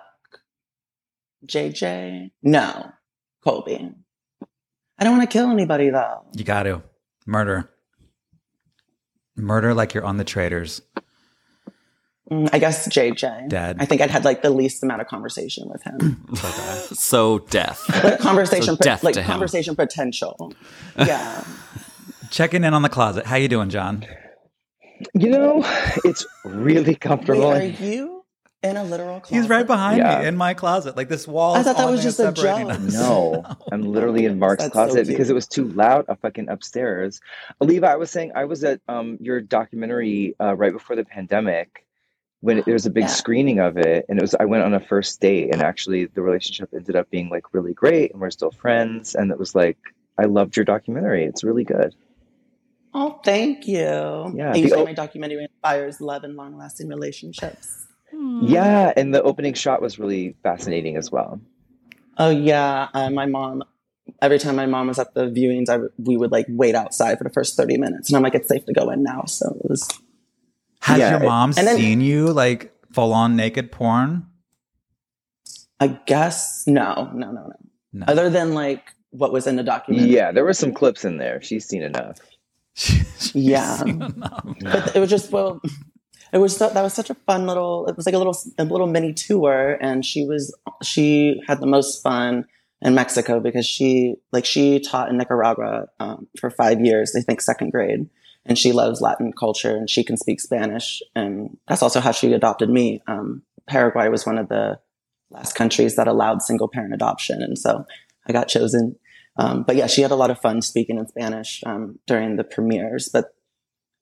[1.47, 2.31] JJ.
[2.43, 2.91] No,
[3.45, 3.91] Colby.
[4.99, 6.25] I don't want to kill anybody though.
[6.35, 6.83] You got to
[7.27, 7.71] murder,
[9.37, 10.81] murder like you're on the traders.
[12.31, 13.49] Mm, I guess JJ.
[13.49, 13.77] Dead.
[13.79, 16.27] I think I'd had like the least amount of conversation with him.
[16.93, 17.85] so death.
[18.05, 19.29] Like conversation, So death like to him.
[19.29, 20.53] conversation potential.
[20.99, 21.45] Yeah.
[22.31, 23.27] Checking in on the closet.
[23.27, 24.05] How you doing, John?
[25.15, 25.61] You know,
[26.05, 27.45] it's really Wait, comfortable.
[27.45, 28.16] are you
[28.71, 29.35] in a literal closet?
[29.37, 30.21] He's right behind Yeah.
[30.21, 30.97] me in my closet.
[30.97, 31.55] Like this wall.
[31.55, 32.79] I thought that was just a separating joke.
[32.81, 32.93] us.
[32.95, 36.05] No, I'm literally in Mark's That's so closet because it was too loud.
[36.09, 37.21] A fucking upstairs.
[37.61, 41.85] Levi, I was saying I was at um your documentary uh, right before the pandemic
[42.41, 43.09] when there was a big Yeah.
[43.09, 46.23] screening of it, and it was I went on a first date, and actually the
[46.23, 49.79] relationship ended up being like really great, and we're still friends, and it was like
[50.19, 51.25] I loved your documentary.
[51.25, 51.95] It's really good.
[52.95, 53.77] Oh, thank you.
[53.79, 56.89] Yeah, I the usually o- my documentary inspires love and long lasting
[58.17, 58.53] relationships.
[58.53, 61.41] Yeah, and the opening shot was really fascinating as well.
[62.19, 63.63] Oh yeah, uh, my mom.
[64.23, 67.19] Every time my mom was at the viewings, I w- we would like wait outside
[67.19, 69.25] for the first thirty minutes, and I'm like, it's safe to go in now.
[69.27, 69.89] So it was.
[70.83, 74.27] Has Yeah, your it- mom and then- seen you like full on naked porn?
[75.81, 77.53] I guess no, no, no, no.
[77.93, 78.05] No.
[78.09, 80.11] Other than like what was in the documentary.
[80.11, 81.41] Yeah, there were some clips in there.
[81.43, 82.19] She's seen enough.
[82.75, 83.77] She's Yeah.
[83.77, 84.45] seen enough.
[84.63, 85.61] but it was just well
[86.33, 88.65] it was so, that was such a fun little it was like a little a
[88.65, 92.45] little mini tour and she was she had the most fun
[92.83, 97.41] in mexico because she like she taught in nicaragua um, for five years i think
[97.41, 98.09] second grade
[98.45, 102.33] and she loves latin culture and she can speak spanish and that's also how she
[102.33, 103.03] adopted me.
[103.07, 104.79] Um, paraguay was one of the
[105.31, 107.85] last countries that allowed single parent adoption and so
[108.29, 108.97] i got chosen.
[109.39, 112.45] Um, but yeah she had a lot of fun speaking in spanish um, during the
[112.45, 113.35] premieres but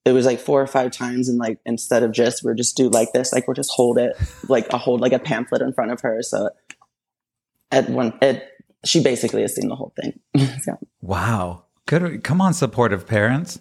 [0.04, 2.88] it was like four or five times and like instead of just we're just do
[2.88, 4.14] like this like we're just hold it
[4.48, 6.50] like a hold like a pamphlet in front of her so
[7.70, 8.48] at one it
[8.84, 10.18] she basically has seen the whole thing
[10.62, 11.64] so, Wow.
[11.86, 12.24] Good.
[12.24, 13.58] Come on, supportive parents.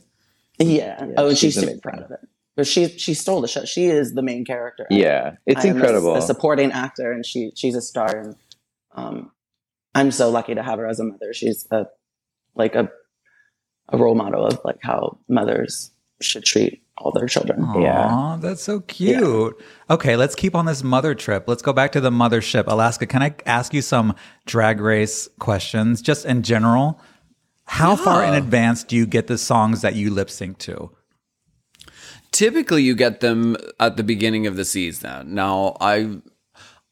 [0.60, 1.03] yeah.
[1.06, 2.19] Yeah, oh and she's she's super proud of it
[2.56, 5.75] but she she stole the show she is the main character Yeah, it's I am
[5.75, 6.15] a- incredible.
[6.15, 8.36] a, supporting actor and she she's a star and
[8.95, 9.32] um
[9.95, 11.88] i'm so lucky to have her as a mother she's a
[12.56, 12.89] like a
[13.89, 15.89] a role model of like how mothers
[16.23, 18.38] should treat all their children Yeah.
[18.39, 19.62] That's so cute.
[19.89, 21.45] Okay, let's keep on this mother trip.
[21.47, 22.65] Let's go back to the mothership.
[22.67, 26.99] Alaska, can I ask you some drag race questions just in general?
[27.65, 30.91] How far in advance do you get the songs that you lip sync to?
[32.31, 35.33] Typically, you get them at the beginning of the season.
[35.33, 36.17] Now, I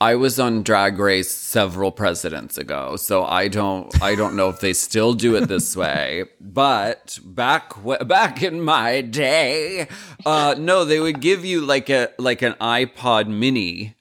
[0.02, 4.60] I was on Drag Race several presidents ago, so I don't I don't know if
[4.60, 6.26] they still do it this way.
[6.40, 7.74] But back
[8.08, 9.88] back in my day,
[10.26, 13.94] uh, no, they would give you like a like an iPod Mini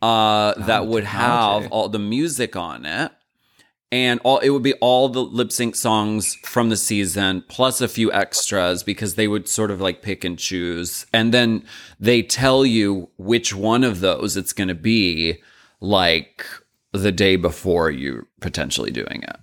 [0.00, 3.12] uh, that would have all the music on it.
[3.92, 7.86] And all it would be all the lip sync songs from the season plus a
[7.86, 11.06] few extras because they would sort of like pick and choose.
[11.12, 11.64] And then
[12.00, 15.40] they tell you which one of those it's going to be
[15.80, 16.44] like
[16.92, 19.36] the day before you're potentially doing it.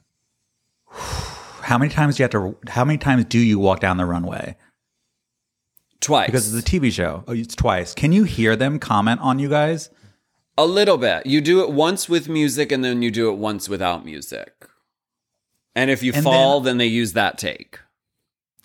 [1.62, 4.06] How many times do you have to how many times do you walk down the
[4.06, 4.58] runway?
[6.02, 6.26] Twice.
[6.26, 7.24] Because it's a TV show.
[7.28, 7.94] Oh, it's twice.
[7.94, 9.90] Can you hear them comment on you guys?
[10.58, 11.26] A little bit.
[11.26, 14.68] You do it once with music and then you do it once without music.
[15.76, 17.80] And if you And fall, then they use that take.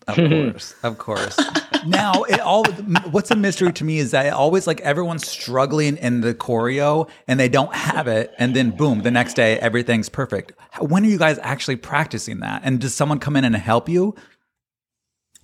[0.06, 1.38] Of course, of course.
[1.86, 2.64] now, it all
[3.10, 7.08] what's a mystery to me is that it always like everyone's struggling in the choreo
[7.26, 10.52] and they don't have it, and then boom, the next day everything's perfect.
[10.80, 12.62] When are you guys actually practicing that?
[12.64, 14.14] And does someone come in and help you?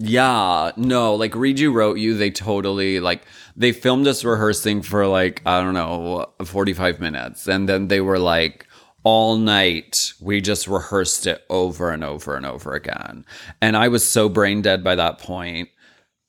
[0.07, 3.23] Yeah, no, like You Wrote You, they totally like
[3.57, 7.49] they filmed us rehearsing for like, I don't know, 45 minutes.
[7.49, 8.67] And then they were like,
[9.03, 13.25] all night, we just rehearsed it over and over and over again.
[13.61, 15.69] And I was so brain dead by that point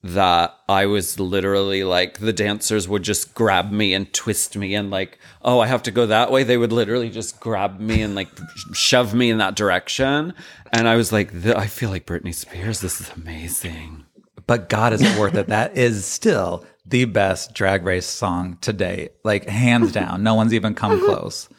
[0.05, 4.91] that I was literally like, the dancers would just grab me and twist me and
[4.91, 6.43] like, oh, I have to go that way.
[6.43, 8.29] They would literally just grab me and like
[8.73, 10.33] shove me in that direction.
[10.71, 12.81] And I was like, I feel like Britney Spears.
[12.81, 14.05] This is amazing.
[14.45, 15.47] But God, is it worth it?
[15.47, 19.13] That is still the best drag race song to date.
[19.23, 20.21] Like, hands down.
[20.21, 21.49] No one's even come close.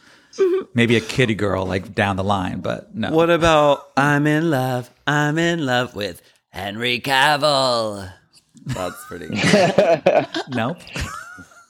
[0.73, 3.11] Maybe a kitty girl, like down the line, but no.
[3.11, 4.89] What about I'm in love?
[5.05, 8.13] I'm in love with Henry Cavill.
[8.67, 10.27] That's pretty good.
[10.49, 10.77] Nope.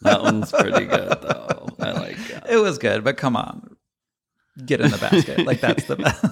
[0.02, 1.68] that one's pretty good though.
[1.80, 2.44] I like it.
[2.50, 3.76] It was good, but come on.
[4.66, 5.46] Get in the basket.
[5.46, 6.24] like, that's the best.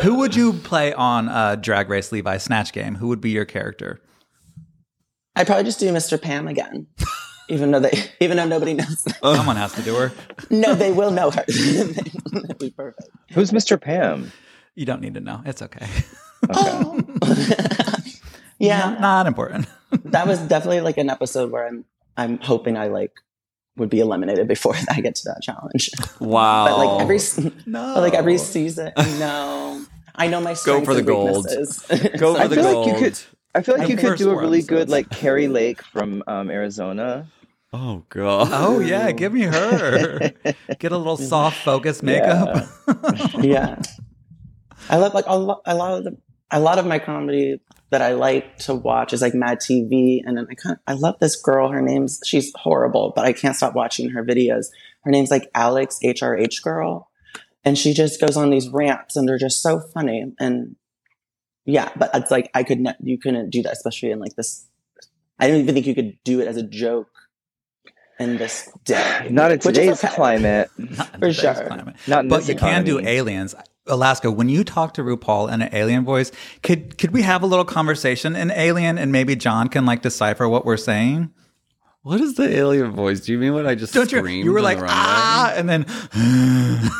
[0.02, 2.94] Who would you play on uh, Drag Race Levi Snatch Game?
[2.94, 4.00] Who would be your character?
[5.36, 6.20] I'd probably just do Mr.
[6.20, 6.86] Pam again.
[7.50, 9.04] Even though they, even though nobody knows.
[9.22, 10.12] Someone has to do her.
[10.50, 11.44] no, they will know her.
[11.46, 13.08] That'd be perfect.
[13.32, 13.80] Who's Mr.
[13.80, 14.32] Pam?
[14.74, 15.42] You don't need to know.
[15.44, 15.86] It's okay.
[16.50, 17.00] Oh.
[18.58, 19.66] yeah, Not, not important.
[20.06, 21.84] that was definitely like an episode where I'm
[22.16, 23.12] I'm hoping I like
[23.76, 25.90] would be eliminated before I get to that challenge.
[26.20, 26.66] Wow.
[26.66, 27.18] But like every
[27.66, 27.94] No.
[27.94, 31.46] but like every season, no, I know my strengths for the and gold.
[31.46, 31.84] weaknesses.
[32.18, 32.86] Go So for I the feel gold.
[32.86, 33.18] like you could.
[33.54, 36.22] I feel like The you could do a four really good like Kari Lake from
[36.26, 37.28] um, Arizona.
[37.72, 38.48] oh god.
[38.52, 40.18] Oh yeah, give me her.
[40.78, 42.66] Get a little soft focus makeup.
[43.40, 43.80] yeah,
[44.90, 46.16] I love like a lot, a lot of the
[46.50, 50.36] a lot of my comedy that I like to watch is like Mad TV, and
[50.36, 51.70] then I kind of I love this girl.
[51.70, 54.66] Her name's she's horrible, but I can't stop watching her videos.
[55.04, 57.10] Her name's like Alex HRH girl,
[57.64, 60.32] and she just goes on these rants, and they're just so funny.
[60.38, 60.76] And
[61.64, 64.66] yeah, but it's like I could not, you couldn't do that, especially in like this.
[65.38, 67.10] I don't even think you could do it as a joke
[68.18, 69.28] in this day.
[69.30, 70.14] Not in Which is today's okay.
[70.14, 70.70] climate.
[71.18, 71.68] For sure.
[72.06, 73.54] Not in But this you can do aliens.
[73.88, 76.30] Alaska, when you talk to RuPaul in an alien voice,
[76.62, 80.48] could could we have a little conversation in alien and maybe John can like decipher
[80.48, 81.30] what we're saying?
[82.02, 83.20] What is the alien voice?
[83.20, 84.18] Do you mean what I just Don't you?
[84.18, 84.44] screamed?
[84.44, 85.82] You were like ah, and then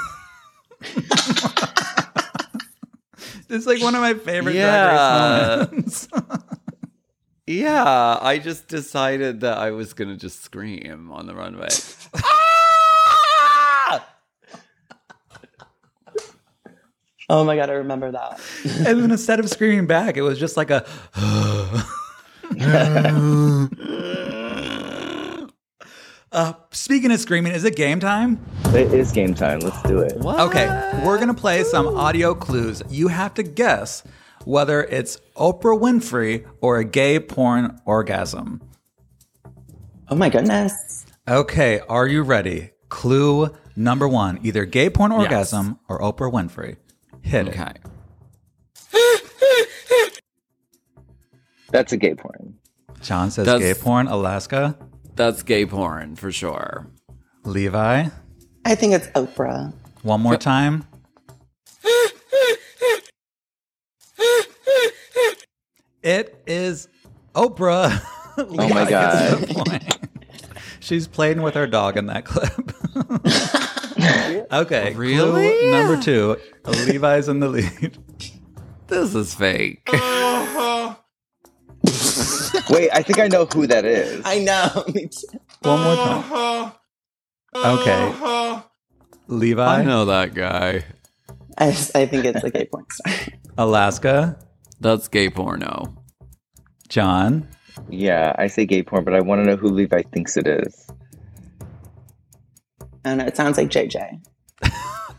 [3.48, 5.66] it's like one of my favorite Yeah.
[5.70, 6.08] moments.
[7.50, 11.68] Yeah, I just decided that I was gonna just scream on the runway.
[17.30, 18.40] Oh my god, I remember that.
[18.64, 20.86] and then instead of screaming back, it was just like a.
[26.32, 28.40] uh, speaking of screaming, is it game time?
[28.68, 29.60] It is game time.
[29.60, 30.16] Let's do it.
[30.16, 30.40] What?
[30.40, 32.82] Okay, we're gonna play some audio clues.
[32.88, 34.02] You have to guess
[34.46, 38.62] whether it's Oprah Winfrey or a gay porn orgasm.
[40.08, 41.04] Oh my goodness.
[41.28, 42.70] Okay, are you ready?
[42.88, 46.76] Clue number one: either gay porn orgasm or Oprah Winfrey.
[47.28, 47.78] Hit it.
[51.70, 52.54] That's a gay porn.
[53.02, 54.06] John says That's- gay porn.
[54.08, 54.78] Alaska,
[55.14, 56.86] That's gay porn for sure.
[57.44, 58.06] Levi.
[58.64, 59.74] I think it's Oprah.
[60.02, 60.84] One more time.
[66.02, 66.88] It is
[67.34, 68.02] Oprah.
[68.40, 69.98] Oh my god.
[70.80, 72.52] She's playing with her dog in that clip.
[74.52, 74.92] okay.
[74.92, 75.70] clue Really?
[75.70, 76.36] number two.
[76.86, 77.98] Levi's in the lead.
[78.88, 79.86] This is fake.
[79.92, 80.94] Uh-huh.
[82.70, 84.22] Wait, I think I know who that is.
[84.24, 84.84] I know.
[84.94, 85.38] Me too.
[85.60, 86.18] One more time.
[86.32, 86.70] Uh-huh.
[87.80, 88.02] Okay.
[88.08, 88.62] Uh-huh.
[89.26, 90.84] Levi, I know that guy.
[91.58, 93.14] I, just- I think it's a gay porn star.
[93.58, 94.38] Alaska,
[94.80, 96.02] That's gay porno.
[96.88, 97.46] John,
[97.90, 100.87] Yeah, I say gay porn, but I want to know who Levi thinks it is.
[103.04, 104.20] And it sounds like JJ.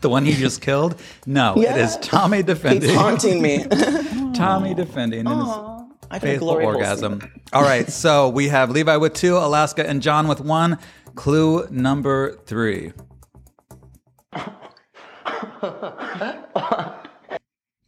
[0.00, 1.00] the one he just killed.
[1.26, 1.76] No, it Yeah.
[1.76, 2.82] is Tommy Defendi.
[2.82, 3.64] He's haunting me.
[4.34, 7.20] Tommy Defendi in his Aw, I feel faithful Glory orgasm.
[7.52, 10.78] All right, so we have Levi with two, Alaska and John with one.
[11.14, 12.92] Clue number three.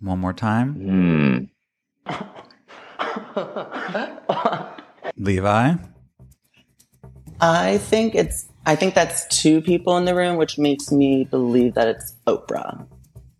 [0.00, 0.74] One more time.
[0.74, 2.12] Hmm.
[5.16, 5.74] Levi.
[7.40, 8.48] I think it's.
[8.64, 12.86] I think that's two people in the room, which makes me believe that it's Oprah.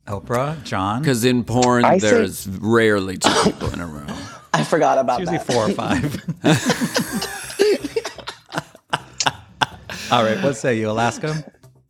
[0.09, 1.01] Oprah, John.
[1.01, 4.11] Because in porn, I say- there's rarely two people in a room.
[4.55, 5.47] I forgot about Usually that.
[5.47, 6.25] four or five.
[10.13, 11.43] All right, what say you, Alaska?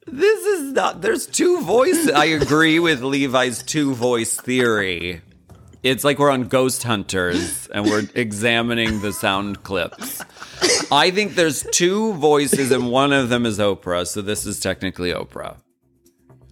[0.07, 1.01] This is not.
[1.01, 2.11] There's two voices.
[2.11, 5.23] I agree with Levi's two voice theory.
[5.83, 10.23] It's like we're on Ghost Hunters and we're examining the sound clips.
[10.93, 15.13] I think there's two voices and one of them is Oprah, so this is technically
[15.13, 15.57] Oprah.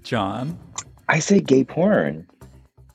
[0.03, 0.59] John.
[1.09, 2.27] I say gay porn.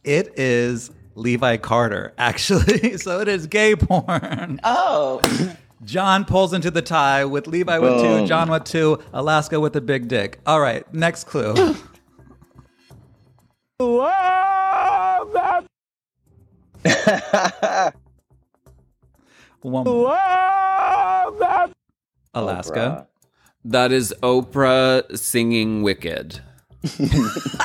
[0.04, 2.98] It is Levi Karter, actually.
[2.98, 4.60] so it is gay porn.
[4.66, 5.22] Oh,
[5.86, 9.82] John pulls into the tie with Levi with two, John with two, Alaska with a
[9.82, 10.40] big dick.
[10.46, 11.76] All right, next clue.
[19.62, 20.18] One more.
[22.34, 23.08] Alaska.
[23.64, 26.42] That is Oprah singing Wicked.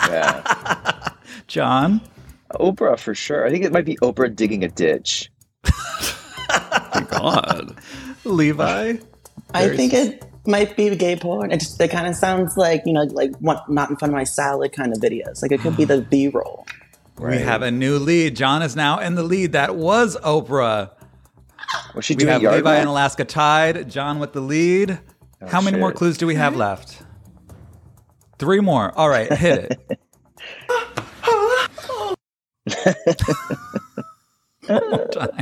[0.09, 1.09] Yeah.
[1.47, 2.01] John.
[2.55, 3.47] Oprah for sure.
[3.47, 5.31] I think it might be Oprah digging a ditch.
[7.09, 7.77] God.
[8.25, 8.95] Levi.
[9.53, 11.53] I Very think it might be gay porn.
[11.53, 14.17] It just it kind of sounds like you know like what, not in front of
[14.17, 15.43] my salad kind of videos.
[15.43, 16.67] Like it could be the B roll.
[17.21, 18.35] We have a new lead.
[18.37, 19.53] John is now in the lead.
[19.53, 20.91] That was Oprah.
[21.95, 22.79] Was she We doing have yard Levi work?
[22.81, 23.91] and Alaska tied.
[23.91, 24.99] John with the lead.
[25.43, 27.03] Oh, How many more clues do we have left?
[28.39, 28.93] Three more.
[28.99, 29.99] All right, hit it.
[34.67, 35.41] One more time.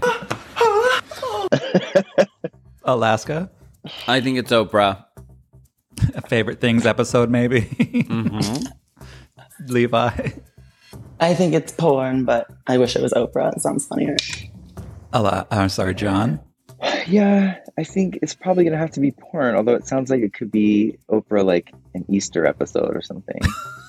[2.84, 3.50] Alaska,
[4.06, 5.04] I think it's Oprah.
[6.14, 7.62] a favorite things episode, maybe.
[7.62, 8.66] Mm-hmm.
[9.66, 10.30] Levi,
[11.20, 13.52] I think it's porn, but I wish it was Oprah.
[13.56, 14.16] It sounds funnier.
[15.12, 15.48] A lot.
[15.50, 16.40] I'm sorry, John.
[17.08, 19.54] Yeah, I think it's probably gonna have to be porn.
[19.56, 23.40] Although it sounds like it could be Oprah, like an Easter episode or something,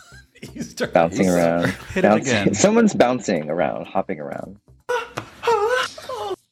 [0.55, 0.87] Easter.
[0.87, 1.69] bouncing around.
[1.93, 2.53] Hit it again.
[2.55, 4.57] Someone's bouncing around, hopping around.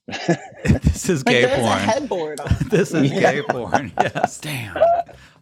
[0.64, 1.80] This is Like gay there's a porn.
[1.80, 2.40] headboard.
[2.42, 2.56] On.
[2.70, 3.92] This is gay porn.
[4.00, 4.40] Yes.
[4.40, 4.76] Damn.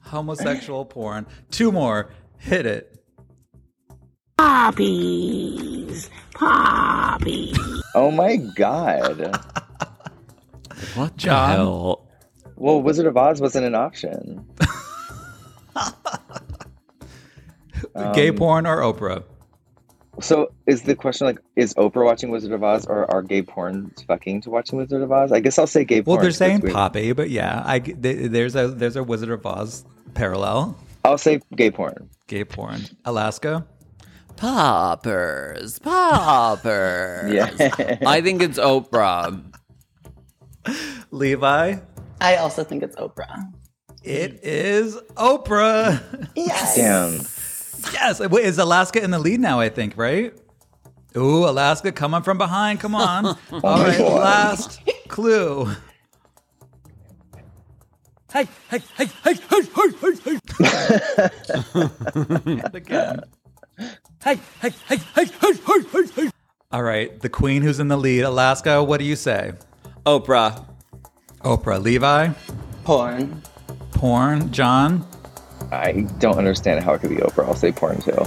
[0.01, 1.25] Homosexual porn.
[1.51, 2.09] Two more.
[2.37, 2.94] Hit it.
[4.37, 6.09] Poppies.
[6.33, 7.57] Poppies.
[7.95, 9.37] Oh my god!
[10.95, 11.49] What John?
[11.51, 12.07] the hell?
[12.57, 14.45] Well, Wizard of Oz wasn't an option.
[18.13, 19.23] gay Um, porn or Oprah?
[20.21, 23.91] So is the question like, is Oprah watching Wizard of Oz, or are gay porn
[24.07, 25.31] fucking to watching Wizard of Oz?
[25.31, 26.15] I guess I'll say gay porn.
[26.17, 29.29] Well, they're saying we- Poppy, but yeah, I g- th- there's a there's a Wizard
[29.31, 30.77] of Oz parallel.
[31.05, 32.09] I'll say gay porn.
[32.27, 32.81] Gay porn.
[33.05, 33.65] Alaska.
[34.37, 35.79] Poppers.
[35.79, 37.31] Poppers.
[37.33, 37.97] Yeah.
[38.05, 39.43] I think it's Oprah.
[41.11, 41.75] Levi.
[42.21, 43.51] I also think it's Oprah.
[44.03, 46.29] It is Oprah.
[46.35, 46.75] Yes.
[46.75, 47.93] Damn.
[47.93, 48.19] yes.
[48.19, 49.59] Wait, is Alaska in the lead now?
[49.59, 50.33] I think right.
[51.17, 52.79] Ooh, Alaska coming from behind.
[52.79, 53.25] Come on.
[53.51, 54.21] All my right, oh, God.
[54.21, 55.65] last clue.
[58.31, 60.39] Hey, hey, hey, hey, hey, hey, hey,
[62.43, 62.61] hey.
[62.73, 63.21] Again.
[64.25, 66.29] Hey, hey, hey, hey, hey, hey, hey, hey.
[66.71, 68.83] All right, the queen who's in the lead, Alaska.
[68.83, 69.53] What do you say?
[70.03, 70.65] Oprah.
[71.41, 72.29] Oprah, Levi,
[72.83, 73.43] Porn.
[73.91, 75.07] porn, John,
[75.71, 77.45] I don't understand how it could be Oprah.
[77.45, 78.17] I'll say porn too.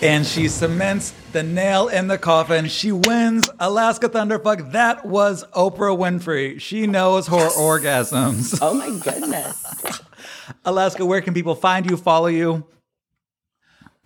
[0.06, 2.68] and she cements the nail in the coffin.
[2.68, 4.70] She wins Alaska Thunderfuck.
[4.70, 6.60] That was Oprah Winfrey.
[6.60, 8.56] She knows her orgasms.
[8.62, 10.00] Oh my goodness.
[10.64, 12.64] Alaska, where can people find you, follow you?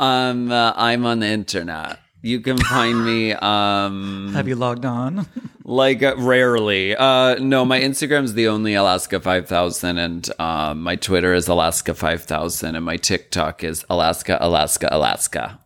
[0.00, 2.00] Um, uh, I'm on the internet.
[2.22, 5.26] You can find me um Have you logged on?
[5.64, 6.96] like uh, rarely.
[6.96, 12.74] Uh no, my Instagram's the only Alaska 5000 and um my Twitter is Alaska 5000
[12.74, 15.60] and my TikTok is Alaska Alaska Alaska.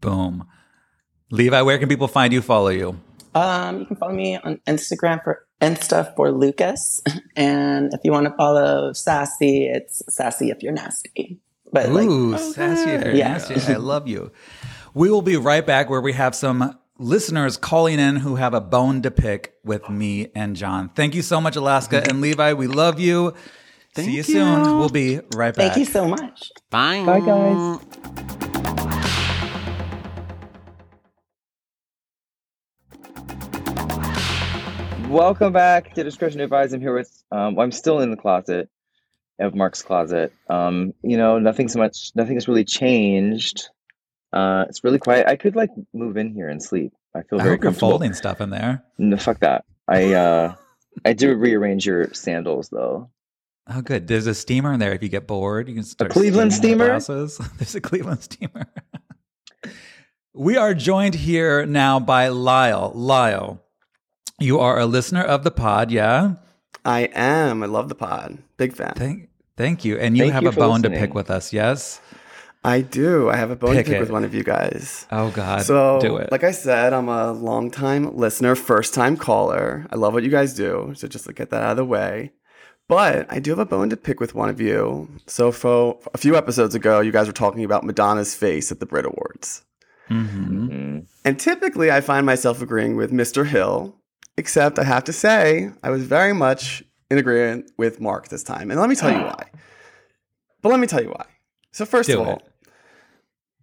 [0.00, 0.46] Boom.
[1.30, 2.98] Levi, where can people find you, follow you?
[3.34, 7.02] Um, you can follow me on Instagram for Insta for Lucas,
[7.36, 11.40] and if you want to follow Sassy, it's Sassy if you're nasty.
[11.72, 13.32] But like, Ooh, sassy if Yeah.
[13.32, 13.72] nasty.
[13.72, 14.30] I love you.
[14.94, 18.60] We will be right back where we have some listeners calling in who have a
[18.60, 20.90] bone to pick with me and John.
[20.94, 22.54] Thank you so much, Alaska and Levi.
[22.54, 23.34] We love you.
[23.96, 24.78] See you, soon.
[24.78, 25.72] We'll be right back.
[25.72, 26.50] thank you so much.
[26.70, 27.04] Bye.
[27.04, 28.78] Bye, guys.
[35.08, 36.74] Welcome back to Discretion Advised.
[36.74, 38.68] I'm here with, um, I'm still in the closet
[39.38, 40.32] of Mark's closet.
[40.48, 43.68] Um, you know, nothing so much, nothing has really changed.
[44.32, 45.26] Uh, it's really quiet.
[45.26, 46.92] I could like move in here and sleep.
[47.14, 47.90] I feel I very comfortable.
[47.90, 48.84] folding stuff in there.
[48.98, 49.64] No, fuck that.
[49.88, 50.54] I, uh,
[51.04, 53.10] I do rearrange your sandals though.
[53.70, 54.06] Oh, good.
[54.06, 54.94] There's a steamer in there.
[54.94, 56.10] If you get bored, you can start.
[56.10, 57.00] A Cleveland the steamer?
[57.58, 58.66] There's a Cleveland steamer.
[60.34, 62.92] we are joined here now by Lyle.
[62.94, 63.62] Lyle,
[64.38, 66.36] you are a listener of the pod, yeah?
[66.88, 67.62] I am.
[67.62, 68.38] I love the pod.
[68.56, 68.94] Big fan.
[68.96, 69.98] Thank, thank you.
[69.98, 72.00] And you Thank have you a for bone to pick with us, yes?
[72.64, 73.30] I do.
[73.30, 74.00] I have a bone Pick to pick it.
[74.00, 75.06] with one of you guys.
[75.12, 76.32] Oh God, So, do it.
[76.32, 79.86] like I said, I'm a long-time listener, first-time caller.
[79.90, 82.32] I love what you guys do, so just to get that out of the way.
[82.88, 85.08] But I do have a bone to pick with one of you.
[85.26, 88.86] So, for a few episodes ago, you guys were talking about Madonna's face at the
[88.86, 89.62] Brit Awards.
[90.10, 90.68] Mhm.
[90.68, 91.04] Mhm.
[91.24, 93.46] And typically, I find myself agreeing with Mr.
[93.46, 93.94] Hill,
[94.38, 98.70] except I have to say, I was very much in agreement with Mark this time.
[98.70, 99.34] And let me tell you ah.
[99.36, 99.50] why.
[100.62, 101.26] But let me tell you why.
[101.72, 102.42] So, first Do of all,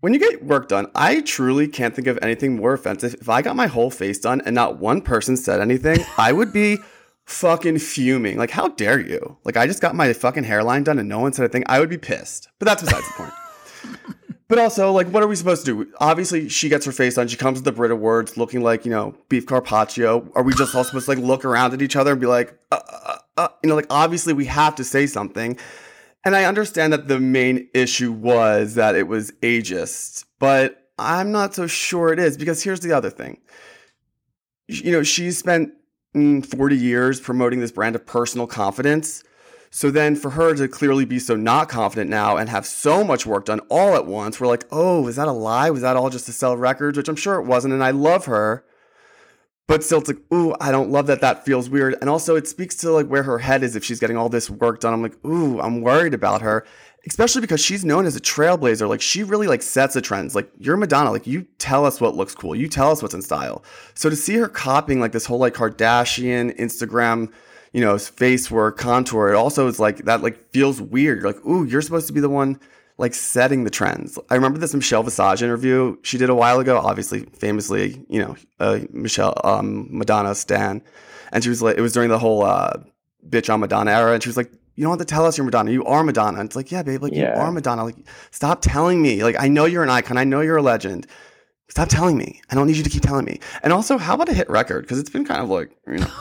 [0.02, 3.16] when you get work done, I truly can't think of anything more offensive.
[3.16, 6.54] If I got my whole face done and not one person said anything, I would
[6.54, 6.78] be
[7.26, 8.38] fucking fuming.
[8.38, 9.38] Like, how dare you?
[9.44, 11.64] Like, I just got my fucking hairline done and no one said a thing.
[11.68, 12.50] I would be pissed.
[12.60, 13.34] But that's besides the point.
[14.48, 15.93] But also, like, what are we supposed to do?
[16.00, 17.28] Obviously, she gets her face on.
[17.28, 20.32] She comes to the Brit Awards looking like, you know, beef carpaccio.
[20.36, 22.58] Are we just all supposed to, like, look around at each other and be like,
[22.72, 25.58] uh, uh, uh, you know, like, obviously we have to say something.
[26.24, 31.54] And I understand that the main issue was that it was ageist, but I'm not
[31.54, 33.39] so sure it is because here's the other thing.
[34.68, 35.74] You know, she's spent
[36.16, 39.24] mm, 40 years promoting this brand of personal confidence.
[39.76, 43.26] So then for her to clearly be so not confident now and have so much
[43.26, 45.70] work done all at once, we're like, oh, is that a lie?
[45.70, 46.98] Was that all just to sell records?
[46.98, 47.74] Which I'm sure it wasn't.
[47.74, 48.64] And I love her.
[49.68, 51.20] But still, it's like, ooh, I don't love that.
[51.20, 51.98] That feels weird.
[52.00, 54.50] And also, it speaks to like where her head is if she's getting all this
[54.50, 54.94] work done.
[54.94, 56.66] I'm like, ooh, I'm worried about her,
[57.06, 58.88] especially because she's known as a trailblazer.
[58.88, 60.36] Like, she really like sets the trends.
[60.36, 61.12] Like, you're Madonna.
[61.12, 62.56] Like, you tell us what looks cool.
[62.56, 63.62] You tell us what's in style.
[63.94, 67.30] So to see her copying like this whole like Kardashian Instagram,
[67.76, 70.24] you know, face work, contour, it also is like that.
[70.24, 71.20] Like, feels weird.
[71.20, 72.58] You're like, ooh, you're supposed to be the one
[72.98, 74.18] like setting the trends.
[74.30, 78.38] I remember this Michelle Visage interview she did a while ago, obviously famously, you know,
[78.62, 80.82] uh, Michelle um, Madonna stan,
[81.34, 82.78] and she was like, it was during the whole uh,
[83.28, 85.44] Bitch I'm Madonna era, and she was like, you don't have to tell us you're
[85.44, 86.40] Madonna, you are Madonna.
[86.40, 87.84] And it's like, yeah, babe, like you are Madonna.
[87.84, 87.98] Like,
[88.32, 89.22] stop telling me.
[89.22, 91.08] Like, I know you're an icon, I know you're a legend.
[91.68, 92.40] Stop telling me.
[92.50, 93.42] I don't need you to keep telling me.
[93.64, 94.84] And also, how about a hit record?
[94.84, 96.12] Because it's been kind of like, you know.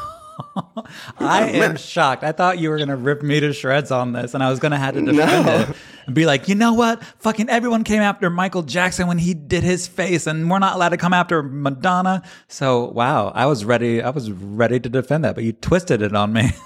[1.18, 2.22] I am shocked.
[2.24, 4.78] I thought you were gonna rip me to shreds on this, and I was gonna
[4.78, 5.52] have to defend No.
[5.60, 5.76] it
[6.06, 7.02] and be like, you know what?
[7.20, 10.90] Fucking everyone came after Michael Jackson when he did his face, and we're not allowed
[10.90, 12.22] to come after Madonna.
[12.48, 14.02] So wow, I was ready.
[14.02, 16.50] I was ready to defend that, but you twisted it on me.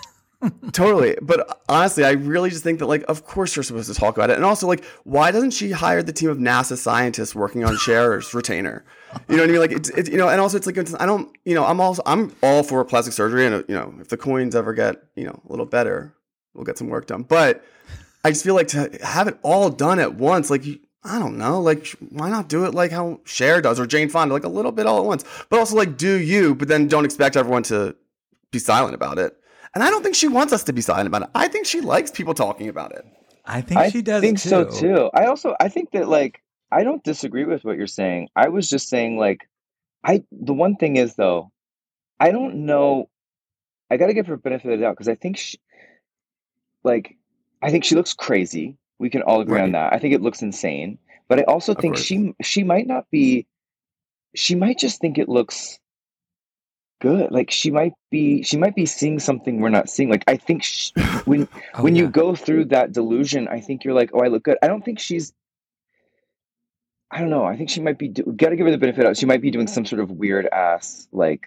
[0.72, 1.16] Totally.
[1.20, 4.30] But honestly, I really just think that, like, of course you're supposed to talk about
[4.30, 4.36] it.
[4.36, 8.32] And also, like, why doesn't she hire the team of NASA scientists working on Cher's
[8.34, 8.84] retainer?
[9.28, 9.60] You know what I mean?
[9.60, 11.80] Like, it's, it's, you know, and also it's like, it's, I don't, you know, I'm
[11.80, 13.46] also, I'm all for plastic surgery.
[13.46, 16.14] And, you know, if the coins ever get, you know, a little better,
[16.54, 17.22] we'll get some work done.
[17.22, 17.64] But
[18.24, 20.64] I just feel like to have it all done at once, like,
[21.02, 24.34] I don't know, like, why not do it like how Cher does or Jane Fonda,
[24.34, 25.24] like a little bit all at once?
[25.48, 27.96] But also, like, do you, but then don't expect everyone to
[28.50, 29.36] be silent about it.
[29.78, 31.28] And I don't think she wants us to be silent about it.
[31.36, 33.06] I think she likes people talking about it.
[33.44, 34.18] I think I she does.
[34.18, 34.48] I think too.
[34.48, 35.08] so too.
[35.14, 38.28] I also I think that like I don't disagree with what you're saying.
[38.34, 39.48] I was just saying like
[40.02, 41.52] I the one thing is though,
[42.18, 43.08] I don't know.
[43.88, 45.60] I got to give her benefit of the doubt because I think she,
[46.82, 47.16] like,
[47.62, 48.76] I think she looks crazy.
[48.98, 49.92] We can all agree on that.
[49.92, 50.98] I think it looks insane,
[51.28, 52.04] but I also Of think course.
[52.04, 53.46] she she might not be.
[54.34, 55.78] She might just think it looks
[57.00, 57.30] good.
[57.30, 60.10] Like she might be she might be seeing something we're not seeing.
[60.10, 60.90] Like I think sh
[61.24, 62.02] when Oh, when yeah.
[62.02, 64.58] you go through that delusion, I think you're like, oh, I look good.
[64.62, 65.32] I don't think she's.
[67.10, 67.44] I don't know.
[67.44, 68.08] I think she might be.
[68.08, 69.16] Do- Got to give her the benefit of.
[69.16, 71.46] She might be doing some sort of weird ass like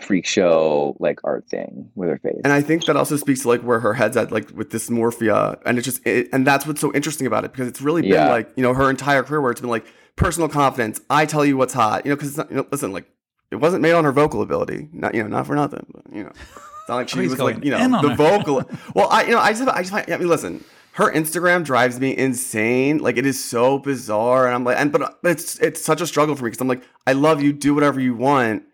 [0.00, 2.40] freak show like art thing with her face.
[2.42, 5.60] And I think that also speaks to like where her head's at, like with dysmorphia.
[5.64, 8.10] And it's just, it, and that's what's so interesting about it because it's really been
[8.12, 8.28] Yeah.
[8.30, 9.86] like, you know, her entire career where it's been like
[10.16, 11.00] personal confidence.
[11.10, 13.06] I tell you what's hot, you know, because, you know, listen, like
[13.54, 16.24] it wasn't made on her vocal ability, not, you know, not for nothing, but, you
[16.24, 18.16] know, it's not like she was like, you know, the her.
[18.16, 18.68] vocal.
[18.94, 21.98] well, I, you know, I just, I just find, I mean, listen, her Instagram drives
[21.98, 22.98] me insane.
[22.98, 24.46] Like it is so bizarre.
[24.46, 26.68] And I'm like, and, but but it's, it's such a struggle for me because I'm
[26.68, 28.64] like, I love you, do whatever you want.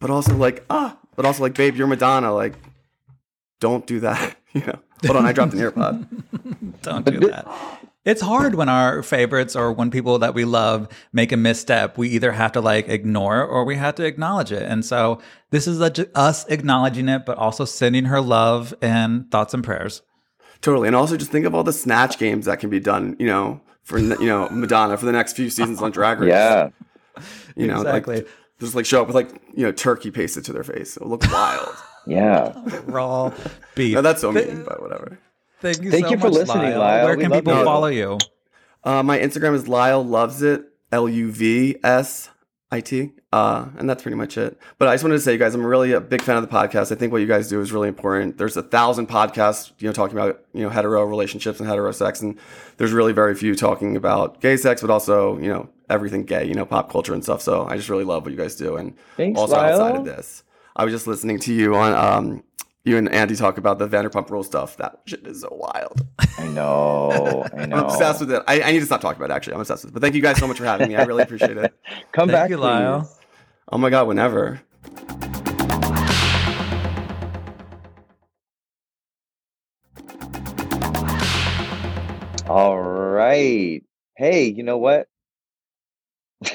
[0.00, 2.32] But also like, ah, but also like, babe, you're Madonna.
[2.32, 2.54] Like,
[3.60, 4.36] don't do that.
[4.54, 4.78] You know.
[5.04, 6.06] Hold on, I dropped an earpod.
[6.82, 7.44] Don't do that.
[8.04, 11.96] It's hard when our favorites or when people that we love make a misstep.
[11.96, 14.62] We either have to like ignore or we have to acknowledge it.
[14.62, 19.54] And so this is a, us acknowledging it, but also sending her love and thoughts
[19.54, 20.02] and prayers.
[20.60, 20.86] Totally.
[20.88, 23.60] And also just think of all the snatch games that can be done, you know,
[23.82, 26.28] for you know, Madonna for the next few seasons on Drag Race.
[26.30, 26.68] yeah,
[27.56, 28.16] You know, Exactly.
[28.16, 28.28] like
[28.60, 30.96] just like show up with like, you know, turkey pasted to their face.
[30.96, 31.74] It'll look wild.
[32.06, 32.52] yeah.
[32.86, 33.32] Raw
[33.74, 33.94] beef.
[33.94, 35.18] no, that's so mean, but whatever.
[35.60, 37.04] Thank you, Thank so you for much, listening, Lyle.
[37.06, 37.64] Where We can people you.
[37.64, 38.18] follow you?
[38.82, 40.64] Uh, my Instagram is Lyle loves it.
[40.92, 42.30] L U V S
[42.70, 43.12] I T.
[43.32, 44.56] Uh, and that's pretty much it.
[44.78, 46.54] But I just wanted to say, you guys, I'm really a big fan of the
[46.54, 46.92] podcast.
[46.92, 48.38] I think what you guys do is really important.
[48.38, 52.20] There's a thousand podcasts, you know, talking about you know hetero relationships and hetero sex,
[52.20, 52.38] and
[52.76, 56.54] there's really very few talking about gay sex, but also you know everything gay, you
[56.54, 57.42] know, pop culture and stuff.
[57.42, 60.44] So I just really love what you guys do, and Thanks, also outside of this,
[60.76, 62.44] I was just listening to you on um,
[62.84, 64.76] you and Andy talk about the Vanderpump Rules stuff.
[64.76, 66.06] That shit is so wild.
[66.38, 67.46] I know.
[67.56, 67.76] I know.
[67.76, 68.42] I'm obsessed with it.
[68.46, 69.36] I, I need to stop talking about it.
[69.36, 69.94] Actually, I'm obsessed with it.
[69.94, 70.96] But thank you guys so much for having me.
[70.96, 71.74] I really appreciate it.
[72.12, 73.10] Come Thank back, you, Lyle.
[73.72, 74.60] Oh my god, whenever.
[82.46, 83.82] All right.
[84.16, 85.08] Hey, you know what?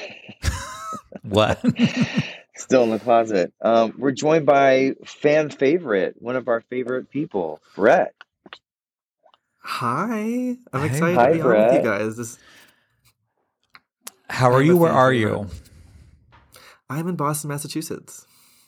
[1.22, 1.62] What?
[2.60, 3.52] Still in the closet.
[3.62, 8.14] Um, we're joined by fan favorite, one of our favorite people, Brett.
[9.62, 10.86] Hi, I'm Hey.
[10.86, 12.16] excited Hi, to be on with you guys.
[12.16, 12.38] This,
[14.28, 14.76] How are I'm you?
[14.76, 15.30] Where are favorite.
[15.30, 15.46] you?
[16.88, 18.26] I'm in Boston, Massachusetts.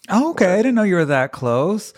[0.08, 0.54] Oh, okay.
[0.54, 1.92] I didn't know you were that close.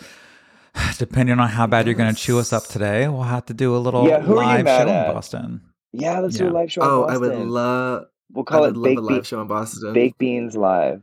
[0.97, 3.75] Depending on how bad you're going to chew us up today, we'll have to do
[3.75, 5.07] a little Yeah, who are you live show at?
[5.07, 5.61] in Boston.
[5.93, 6.81] Yeah, let's do a live show.
[6.81, 8.05] in Oh, I would love.
[8.31, 9.93] We'll I call would it love a live Be- show in Boston.
[9.93, 11.01] Baked Beans Live.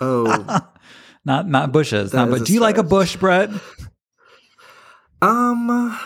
[0.00, 0.60] Oh,
[1.24, 2.12] not not bushes.
[2.12, 3.50] Not, but do you like a bush, Brett?
[5.22, 5.98] um,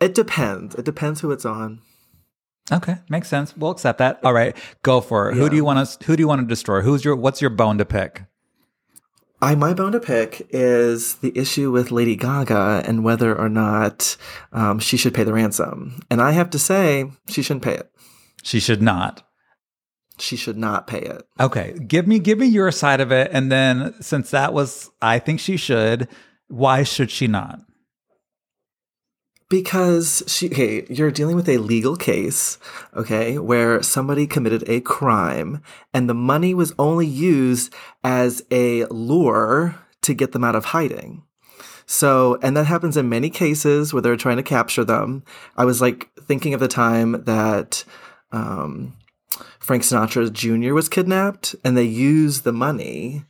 [0.00, 0.74] it depends.
[0.74, 1.80] It depends who it's on.
[2.70, 3.56] Okay, makes sense.
[3.56, 4.20] We'll accept that.
[4.24, 5.36] All right, go for it.
[5.36, 6.04] Who do you want to?
[6.06, 6.80] Who do you want to destroy?
[6.80, 7.16] Who's your?
[7.16, 8.24] What's your bone to pick?
[9.42, 14.16] I my bone to pick is the issue with Lady Gaga and whether or not
[14.52, 16.00] um, she should pay the ransom.
[16.08, 17.90] And I have to say, she shouldn't pay it.
[18.44, 19.26] She should not.
[20.22, 21.26] She should not pay it.
[21.40, 25.18] Okay, give me give me your side of it, and then since that was, I
[25.18, 26.06] think she should.
[26.46, 27.60] Why should she not?
[29.48, 32.56] Because she, okay, you're dealing with a legal case,
[32.94, 35.60] okay, where somebody committed a crime
[35.92, 41.24] and the money was only used as a lure to get them out of hiding.
[41.84, 45.24] So, and that happens in many cases where they're trying to capture them.
[45.56, 47.84] I was like thinking of the time that,
[48.30, 48.94] um,
[49.58, 50.74] Frank Sinatra Jr.
[50.74, 53.24] was kidnapped and they used the money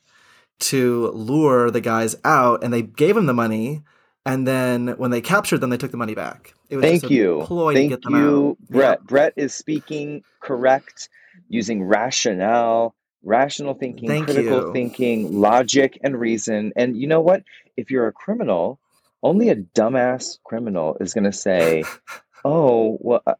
[0.61, 3.82] to lure the guys out and they gave him the money
[4.24, 7.42] and then when they captured them they took the money back it was Thank you.
[7.44, 9.00] ploy Thank to get them you, Brett.
[9.00, 9.07] Yeah.
[9.07, 11.11] Brett is speaking correct,
[11.50, 14.72] using rationale, rational thinking, Thank critical you.
[14.72, 16.72] thinking, logic, and reason.
[16.74, 17.42] And you know what?
[17.76, 18.80] If you're a criminal,
[19.22, 21.84] only a dumbass criminal is going to say,
[22.44, 23.34] oh, well, uh,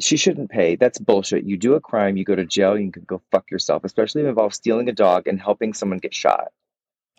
[0.00, 0.76] she shouldn't pay.
[0.76, 1.44] That's bullshit.
[1.44, 4.26] You do a crime, you go to jail, you can go fuck yourself, especially if
[4.26, 6.48] it involves stealing a dog and helping someone get shot.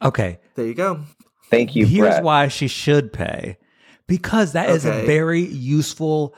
[0.02, 1.02] Okay, there you go
[1.50, 2.24] Thank you, here's Brett.
[2.24, 3.58] why she should pay
[4.08, 6.36] because that is a very useful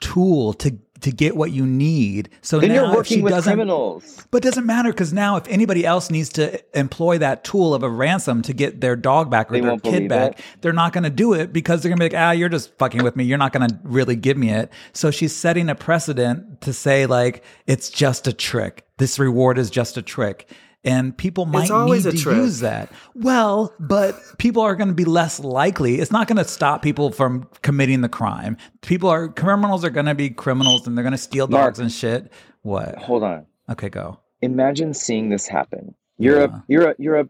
[0.00, 2.30] tool to to get what you need.
[2.40, 4.26] So then now you're working she with doesn't criminals.
[4.30, 7.82] but it doesn't matter because now if anybody else needs to employ that tool of
[7.82, 10.44] a ransom to get their dog back or They their kid back it.
[10.62, 12.76] they're not going to do it because they're going to be like ah you're just
[12.78, 13.24] fucking with me.
[13.24, 14.70] You're not going to really give me it.
[14.94, 18.86] So she's setting a precedent to say like it's just a trick.
[18.96, 20.48] This reward is just a trick
[20.84, 22.36] and people might always need a to trick.
[22.36, 22.90] use that.
[23.14, 26.00] Well, but people are going to be less likely.
[26.00, 28.56] It's not going to stop people from committing the crime.
[28.82, 31.64] People are criminals are going to be criminals and they're going to steal Mark.
[31.72, 32.30] dogs and shit.
[32.62, 32.96] What?
[32.98, 33.46] Hold on.
[33.70, 34.18] Okay, go.
[34.42, 35.94] imagine seeing this happen.
[36.18, 36.46] You're Yeah.
[36.56, 37.28] a you're a you're a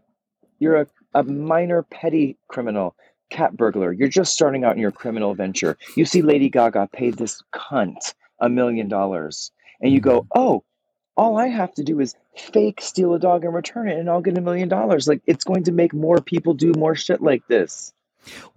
[0.59, 2.95] you're a, a minor petty criminal,
[3.29, 3.91] cat burglar.
[3.93, 5.77] You're just starting out in your criminal venture.
[5.95, 9.51] You see Lady Gaga paid this cunt a million dollars,
[9.81, 10.39] and you go, mm-hmm.
[10.39, 10.63] "Oh,
[11.17, 14.21] all I have to do is fake steal a dog and return it, and I'll
[14.21, 17.47] get a million dollars." Like it's going to make more people do more shit like
[17.47, 17.93] this.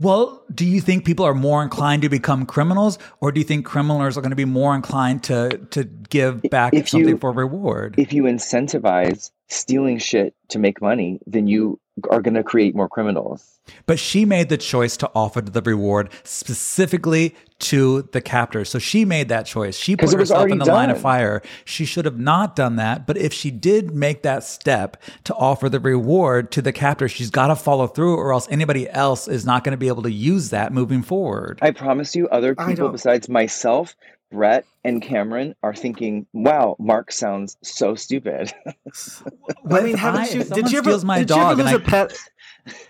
[0.01, 3.67] Well, do you think people are more inclined to become criminals, or do you think
[3.67, 7.33] criminals are going to be more inclined to to give back If something you- for
[7.33, 7.95] reward?
[7.99, 12.89] If you incentivize stealing shit to make money, then you are going to create more
[12.89, 13.59] criminals.
[13.87, 18.69] But she made the choice to offer the reward specifically to the captors.
[18.69, 19.77] So she made that choice.
[19.77, 21.43] She put herself in already the line of fire.
[21.65, 23.07] She should have not done that.
[23.07, 27.31] But if she did make that step to offer the reward to the captor, she's
[27.31, 30.11] got to follow through, or else anybody else is not going to be able to
[30.11, 31.59] use that moving forward.
[31.61, 33.97] I promise you, other people besides myself,
[34.31, 38.53] Brett, and Cameron are thinking, wow, Mark sounds so stupid.
[39.71, 40.45] I mean, haven't I- you?
[40.45, 40.91] Did you ever?
[40.91, 42.19] steals my did dog you ever and lose I- a pet?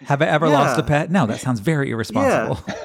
[0.07, 1.11] Have I ever lost a pet?
[1.11, 2.59] No, that sounds very irresponsible.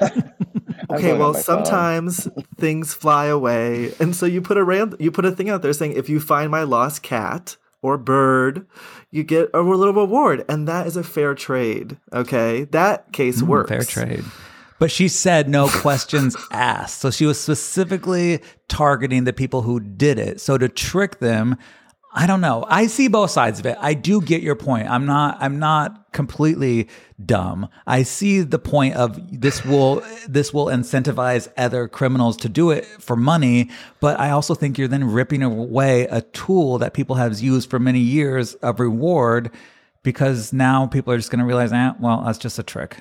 [0.88, 5.24] I'm Okay, well, sometimes things fly away, and so you put a ran- you put
[5.24, 8.66] a thing out there saying, if you find my lost cat or bird,
[9.10, 11.96] you get a little reward, and that is a fair trade.
[12.12, 13.70] Okay, that case Mm, works.
[13.70, 14.24] Fair trade.
[14.78, 17.00] But she said no questions asked.
[17.00, 20.40] So she was specifically targeting the people who did it.
[20.40, 21.56] So to trick them,
[22.16, 22.64] I don't know.
[22.68, 23.76] I see both sides of it.
[23.80, 24.88] I do get your point.
[24.88, 26.88] I'm not I'm not completely
[27.24, 27.68] dumb.
[27.88, 32.84] I see the point of this will this will incentivize other criminals to do it
[32.86, 33.68] for money,
[33.98, 37.80] but I also think you're then ripping away a tool that people have used for
[37.80, 39.50] many years of reward
[40.04, 43.00] because now people are just going to realize, ah, well, that's just a trick.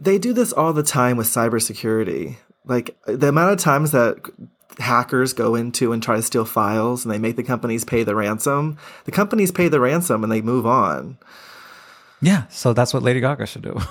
[0.00, 2.36] They do this all the time with cybersecurity.
[2.64, 4.16] Like the amount of times that
[4.78, 8.14] hackers go into and try to steal files and they make the companies pay the
[8.14, 11.18] ransom, the companies pay the ransom and they move on.
[12.20, 13.78] Yeah, so that's what Lady Gaga should do.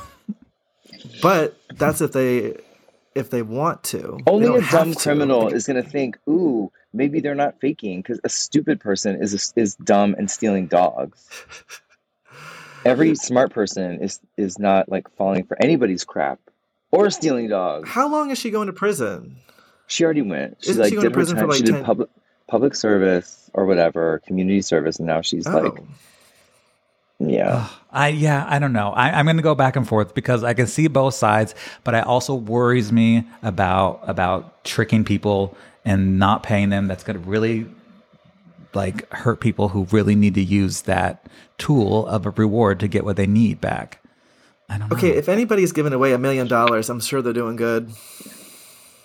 [1.21, 2.57] But that's if they
[3.15, 4.19] if they want to.
[4.27, 4.95] Only a dumb have to.
[4.95, 9.53] criminal is going to think, "Ooh, maybe they're not faking," because a stupid person is
[9.55, 11.29] is dumb and stealing dogs.
[12.87, 16.39] Every smart person is is not like falling for anybody's crap
[16.91, 17.89] or stealing dogs.
[17.89, 19.35] How long is she going to prison?
[19.87, 20.57] She already went.
[20.61, 22.09] She Isn't like she going to did her prison for, like, she did public
[22.47, 25.59] public service or whatever, community service, and now she's oh.
[25.59, 25.79] like,
[27.19, 27.25] Oh.
[27.27, 27.67] yeah.
[27.91, 28.91] I yeah, I don't know.
[28.91, 31.93] I, I'm going to go back and forth because I can see both sides, but
[31.95, 36.87] it also worries me about about tricking people and not paying them.
[36.87, 37.65] That's going to really
[38.77, 41.25] like hurt people who really need to use that
[41.57, 44.01] tool of a reward to get what they need back.
[44.69, 44.95] I don't know.
[44.95, 47.91] Okay, if anybody's giving away a million dollars, I'm sure they're doing good.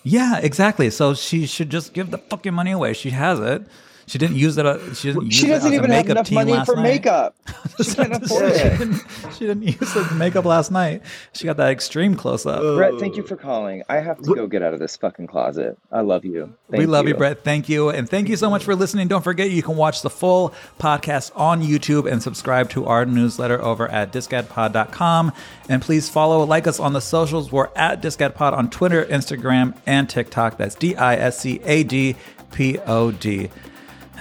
[0.05, 0.91] Yeah, exactly.
[0.91, 2.93] So she should just give the fucking money away.
[2.93, 3.65] She has it.
[4.07, 4.67] She didn't use it.
[4.67, 5.25] uh, She didn't.
[5.27, 6.83] Use She doesn't even have enough money for night.
[6.83, 7.37] makeup.
[7.83, 8.79] She can't afford she, it.
[8.79, 9.03] didn't,
[9.39, 11.03] she didn't use the makeup last night.
[11.33, 12.61] She got that extreme close up.
[12.61, 13.83] Brett, thank you for calling.
[13.89, 15.79] I have to go get out of this fucking closet.
[15.91, 16.53] I love you.
[16.69, 17.15] we Thank love you.
[17.15, 17.45] Brett.
[17.45, 17.89] Thank you.
[17.91, 19.09] And thank you so much for listening.
[19.09, 23.61] Don't forget, you can watch the full podcast on YouTube and subscribe to our newsletter
[23.63, 25.33] over at discadpod.com.
[25.69, 27.51] And please follow, like us on the socials.
[27.53, 30.57] We're at discadpod on Twitter, Instagram, and TikTok.
[30.59, 32.17] That's D I S C A D
[32.53, 33.49] P O D.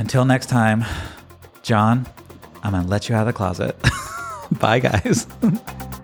[0.02, 0.84] Until next time,
[1.62, 2.08] John,
[2.64, 3.80] I'm going to let you out of the closet.
[4.60, 5.28] Bye, guys.